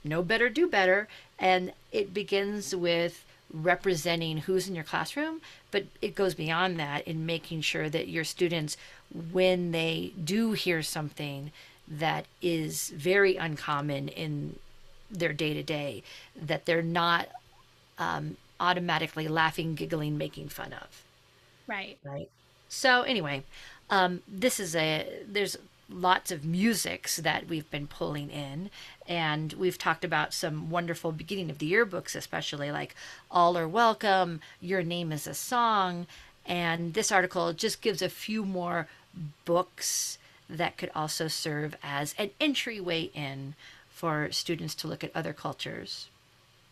[0.03, 1.07] know better, do better.
[1.39, 5.41] And it begins with representing who's in your classroom,
[5.71, 8.77] but it goes beyond that in making sure that your students,
[9.31, 11.51] when they do hear something
[11.87, 14.57] that is very uncommon in
[15.11, 16.03] their day to day,
[16.35, 17.27] that they're not
[17.97, 21.03] um, automatically laughing, giggling, making fun of.
[21.67, 21.97] Right.
[22.03, 22.29] Right.
[22.69, 23.43] So anyway,
[23.89, 25.57] um, this is a there's
[25.89, 28.69] lots of musics that we've been pulling in.
[29.07, 32.95] And we've talked about some wonderful beginning of the year books especially like
[33.29, 36.07] all are welcome your name is a song.
[36.45, 38.87] And this article just gives a few more
[39.45, 40.17] books
[40.49, 43.55] that could also serve as an entryway in
[43.89, 46.09] for students to look at other cultures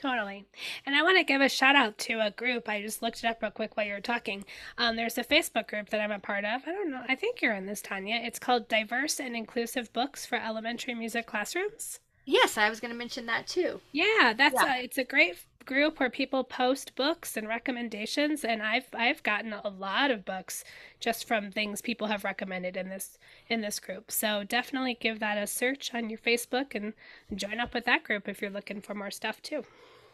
[0.04, 0.44] Totally.
[0.86, 2.68] And I want to give a shout out to a group.
[2.68, 4.44] I just looked it up real quick while you were talking.
[4.78, 6.64] Um, there's a Facebook group that I'm a part of.
[6.68, 7.04] I don't know.
[7.08, 8.20] I think you're in this, Tanya.
[8.22, 12.02] It's called Diverse and Inclusive Books for Elementary Music Classrooms.
[12.26, 13.80] Yes, I was going to mention that too.
[13.94, 14.76] Yeah, that's yeah.
[14.76, 19.54] A, it's a great group where people post books and recommendations and I've I've gotten
[19.54, 20.66] a lot of books
[21.00, 24.12] just from things people have recommended in this in this group.
[24.12, 26.92] So definitely give that a search on your Facebook and
[27.34, 29.64] join up with that group if you're looking for more stuff too.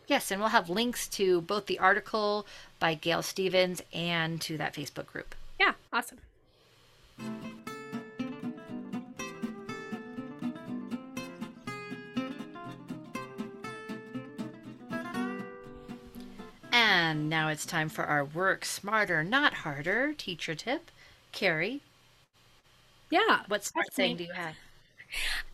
[0.10, 2.47] Yes, and we'll have links to both the article
[2.80, 5.36] by Gail Stevens and to that Facebook group.
[5.60, 6.18] Yeah, awesome.
[16.72, 20.89] And now it's time for our work smarter, not harder teacher tip.
[21.32, 21.82] Carrie.
[23.12, 23.41] Yeah.
[23.47, 24.55] What smart thing do you have?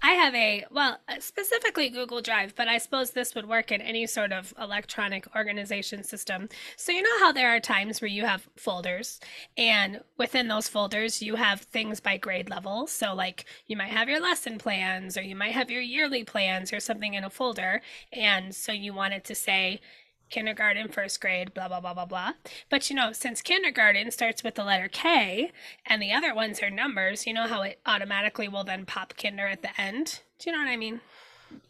[0.02, 3.82] I have a, well, uh, specifically Google Drive, but I suppose this would work in
[3.82, 6.50] any sort of electronic organization system.
[6.76, 9.20] So, you know how there are times where you have folders,
[9.58, 12.88] and within those folders, you have things by grade level.
[12.88, 16.74] So, like, you might have your lesson plans, or you might have your yearly plans,
[16.74, 17.82] or something in a folder.
[18.12, 19.82] And so, you wanted to say,
[20.30, 22.32] kindergarten, first grade, blah, blah, blah, blah, blah.
[22.70, 25.52] But you know, since kindergarten starts with the letter K
[25.86, 29.48] and the other ones are numbers, you know how it automatically will then pop kinder
[29.48, 30.22] at the end?
[30.40, 31.02] Do you know what I mean?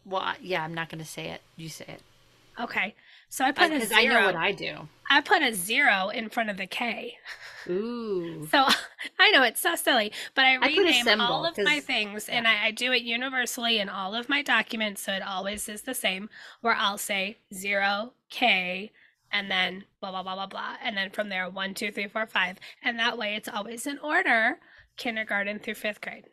[0.05, 1.41] Well, yeah, I'm not going to say it.
[1.57, 2.01] You say it.
[2.59, 2.95] Okay.
[3.35, 3.99] So I put a zero.
[3.99, 4.87] I know what I do.
[5.11, 7.17] I put a zero in front of the K.
[7.67, 8.47] Ooh.
[8.49, 8.65] So
[9.19, 12.47] I know it's so silly, but I I rename symbol, all of my things and
[12.47, 15.93] I, I do it universally in all of my documents, so it always is the
[15.93, 16.29] same,
[16.61, 18.93] where I'll say zero K
[19.33, 20.77] and then blah blah blah blah blah.
[20.81, 22.57] And then from there one, two, three, four, five.
[22.81, 24.59] And that way it's always in order,
[24.95, 26.27] kindergarten through fifth grade.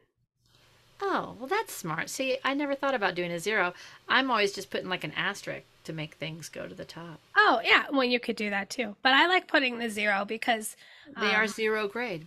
[1.01, 2.11] Oh, well, that's smart.
[2.11, 3.75] See, I never thought about doing a zero.
[4.09, 7.19] I'm always just putting like an asterisk to make things go to the top.
[7.37, 8.97] Oh yeah, well you could do that too.
[9.03, 10.77] But I like putting the zero because
[11.21, 12.27] They are um, zero grade.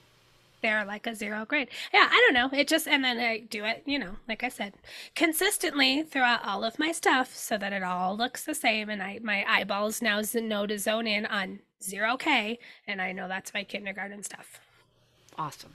[0.61, 1.69] they're like a zero grade.
[1.93, 2.57] Yeah, I don't know.
[2.57, 4.73] It just and then I do it, you know, like I said,
[5.15, 9.19] consistently throughout all of my stuff so that it all looks the same and I
[9.21, 13.63] my eyeballs now z- know to zone in on 0k and I know that's my
[13.63, 14.59] kindergarten stuff.
[15.37, 15.73] Awesome.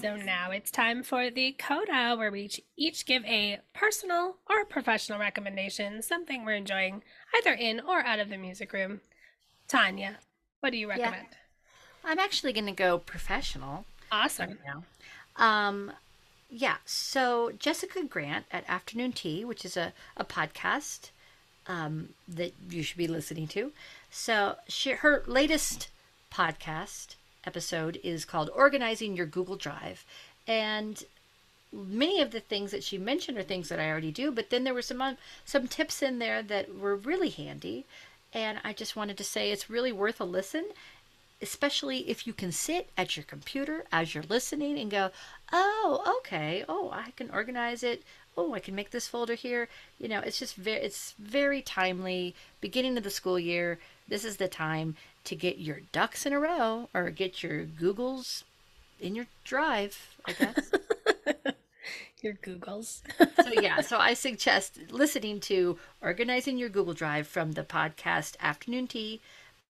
[0.00, 5.18] So now it's time for the coda where we each- give a personal or professional
[5.18, 7.02] recommendation, something we're enjoying
[7.36, 9.00] either in or out of the music room.
[9.68, 10.18] Tanya,
[10.60, 11.28] what do you recommend?
[11.32, 11.38] Yeah.
[12.04, 14.58] I'm actually going to go professional Awesome.
[14.64, 14.82] right.
[15.66, 15.92] Um,
[16.48, 21.10] yeah, so Jessica Grant at Afternoon Tea, which is a, a podcast
[21.66, 23.72] um, that you should be listening to.
[24.10, 25.88] So she, her latest
[26.32, 27.16] podcast
[27.46, 30.04] episode is called Organizing Your Google Drive.
[30.46, 31.02] And
[31.72, 34.64] many of the things that she mentioned are things that I already do, but then
[34.64, 37.84] there were some um, some tips in there that were really handy.
[38.32, 40.66] And I just wanted to say it's really worth a listen
[41.42, 45.10] especially if you can sit at your computer as you're listening and go,
[45.52, 46.64] "Oh, okay.
[46.68, 48.02] Oh, I can organize it.
[48.36, 49.68] Oh, I can make this folder here."
[49.98, 52.34] You know, it's just very it's very timely.
[52.60, 53.78] Beginning of the school year,
[54.08, 58.44] this is the time to get your ducks in a row or get your Googles
[59.00, 60.72] in your drive, I guess.
[62.22, 63.02] Your Googles.
[63.36, 68.86] so yeah, so I suggest listening to Organizing Your Google Drive from the podcast Afternoon
[68.86, 69.20] Tea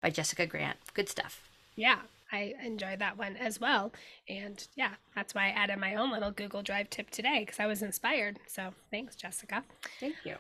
[0.01, 0.79] by Jessica Grant.
[0.95, 1.49] Good stuff.
[1.75, 1.99] Yeah,
[2.33, 3.93] I enjoyed that one as well.
[4.29, 7.67] And yeah, that's why I added my own little Google Drive tip today because I
[7.67, 8.39] was inspired.
[8.47, 9.65] So thanks, Jessica.
[10.01, 10.37] Thank you.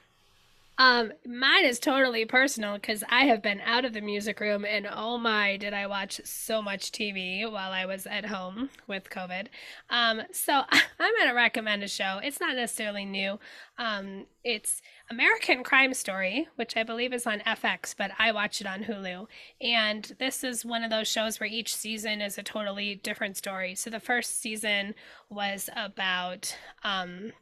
[0.79, 4.87] Um, mine is totally personal because I have been out of the music room and
[4.91, 9.47] oh my, did I watch so much TV while I was at home with COVID.
[9.89, 12.21] Um, so I'm gonna recommend a show.
[12.23, 13.39] It's not necessarily new.
[13.79, 18.67] Um, it's American Crime Story, which I believe is on FX, but I watch it
[18.67, 19.27] on Hulu.
[19.63, 23.75] And this is one of those shows where each season is a totally different story.
[23.75, 24.95] So the first season
[25.31, 26.55] was about
[26.85, 27.33] um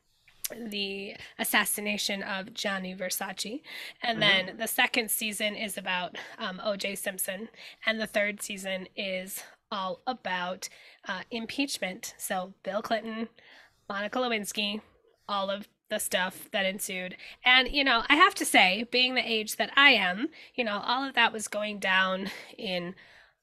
[0.51, 3.63] the assassination of Gianni Versace.
[4.03, 7.49] And then the second season is about um, OJ Simpson.
[7.87, 10.69] And the third season is all about
[11.09, 12.15] uh, impeachment.
[12.19, 13.29] So Bill Clinton,
[13.89, 14.81] Monica Lewinsky,
[15.29, 17.17] all of the stuff that ensued.
[17.45, 20.83] And, you know, I have to say, being the age that I am, you know,
[20.85, 22.95] all of that was going down in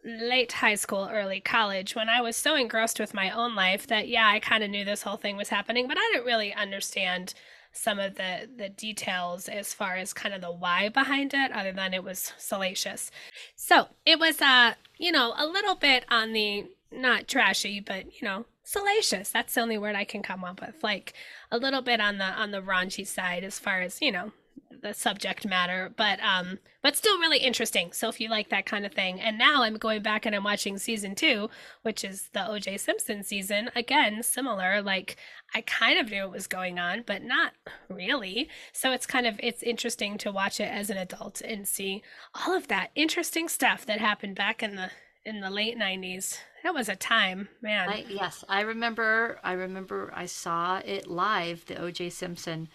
[0.04, 4.08] late high school, early college, when I was so engrossed with my own life that,
[4.08, 7.34] yeah, I kind of knew this whole thing was happening, but I didn't really understand
[7.74, 11.72] some of the the details as far as kind of the why behind it other
[11.72, 13.12] than it was salacious.
[13.56, 18.28] So it was uh you know a little bit on the not trashy but you
[18.28, 19.30] know salacious.
[19.30, 20.84] That's the only word i can come up with.
[20.84, 21.14] Like
[21.50, 24.34] a little bit on the on the raunchy side as far as you know
[24.82, 28.86] the subject matter but um but still really interesting so if you like that kind
[28.86, 31.50] of thing and now i'm going back and i'm watching season two
[31.84, 35.18] which is the oj simpson season again similar like
[35.54, 37.54] i kind of knew what was going on but not
[37.90, 42.02] really so it's kind of it's interesting to watch it as an adult and see
[42.34, 44.90] all of that interesting stuff that happened back in the
[45.24, 49.40] in the late 90s that was a time man I, yes, I remember.
[49.44, 50.12] I remember.
[50.16, 51.66] I saw it live.
[51.66, 52.10] The O.J.
[52.12, 52.70] Simpson,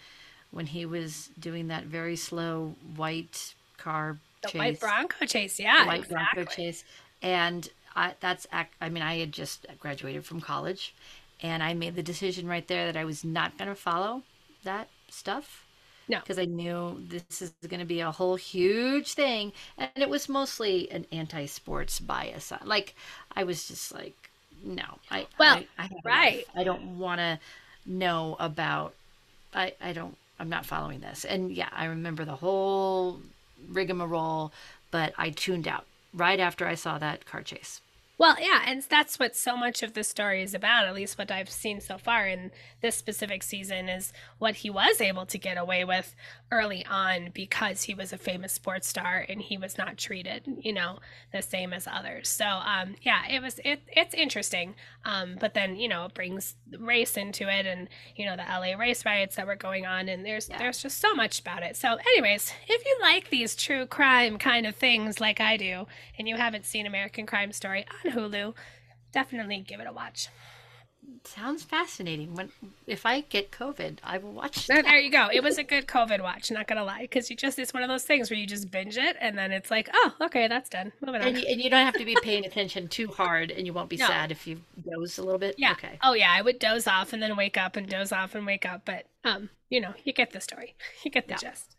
[0.51, 5.85] when he was doing that very slow white car the chase, white bronco chase yeah
[5.85, 6.43] white exactly.
[6.43, 6.83] Bronco chase,
[7.21, 8.45] and I, that's.
[8.51, 10.93] I mean, I had just graduated from college,
[11.41, 14.23] and I made the decision right there that I was not going to follow
[14.63, 15.65] that stuff.
[16.09, 16.21] No.
[16.23, 20.29] because I knew this is going to be a whole huge thing, and it was
[20.29, 22.51] mostly an anti-sports bias.
[22.63, 22.95] Like,
[23.35, 24.29] I was just like,
[24.63, 26.03] no, I Well, I, I enough.
[26.03, 26.45] right.
[26.55, 27.39] I don't want to
[27.85, 28.95] know about.
[29.53, 30.17] I I don't.
[30.39, 31.25] I'm not following this.
[31.25, 33.21] And yeah, I remember the whole
[33.69, 34.51] rigmarole,
[34.91, 37.81] but I tuned out right after I saw that car chase.
[38.19, 41.29] Well, yeah, and that's what so much of the story is about, at least what
[41.29, 42.51] I've seen so far in
[42.81, 46.15] this specific season, is what he was able to get away with
[46.51, 50.73] early on because he was a famous sports star and he was not treated, you
[50.73, 50.97] know,
[51.31, 52.27] the same as others.
[52.27, 54.73] So, um, yeah, it was it it's interesting.
[55.05, 58.77] Um, but then, you know, it brings race into it and, you know, the LA
[58.77, 60.57] race riots that were going on and there's yeah.
[60.57, 61.75] there's just so much about it.
[61.75, 65.85] So, anyways, if you like these true crime kind of things like I do
[66.17, 68.53] and you haven't seen American Crime Story on Hulu,
[69.11, 70.29] definitely give it a watch.
[71.23, 72.35] Sounds fascinating.
[72.35, 72.51] When
[72.85, 74.67] if I get COVID, I will watch.
[74.67, 74.83] That.
[74.83, 75.29] There you go.
[75.31, 76.51] It was a good COVID watch.
[76.51, 78.97] Not gonna lie, because you just it's one of those things where you just binge
[78.97, 80.91] it and then it's like, oh, okay, that's done.
[80.99, 81.27] Moving on.
[81.29, 83.89] And you, and you don't have to be paying attention too hard, and you won't
[83.89, 84.05] be no.
[84.07, 84.59] sad if you
[84.89, 85.55] doze a little bit.
[85.57, 85.71] Yeah.
[85.73, 85.97] Okay.
[86.03, 88.65] Oh yeah, I would doze off and then wake up and doze off and wake
[88.65, 90.75] up, but um, you know, you get the story.
[91.05, 91.51] You get the yeah.
[91.51, 91.76] gist.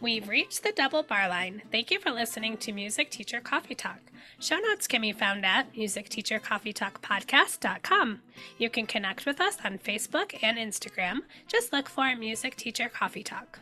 [0.00, 1.62] We've reached the double bar line.
[1.72, 3.98] Thank you for listening to Music Teacher Coffee Talk.
[4.38, 8.20] Show notes can be found at musicteachercoffeetalkpodcast.com.
[8.58, 11.20] You can connect with us on Facebook and Instagram.
[11.48, 13.60] Just look for Music Teacher Coffee Talk.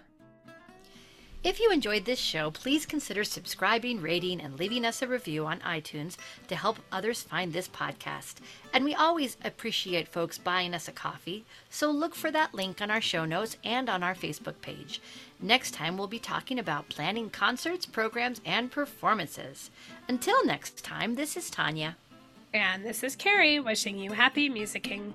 [1.45, 5.61] If you enjoyed this show, please consider subscribing, rating, and leaving us a review on
[5.61, 6.17] iTunes
[6.49, 8.37] to help others find this podcast.
[8.73, 12.91] And we always appreciate folks buying us a coffee, so look for that link on
[12.91, 15.03] our show notes and on our Facebook page.
[15.39, 19.71] Next time, we'll be talking about planning concerts, programs, and performances.
[20.09, 21.99] Until next time, this is Tanya.
[22.55, 25.13] And this is Carrie wishing you happy musicking.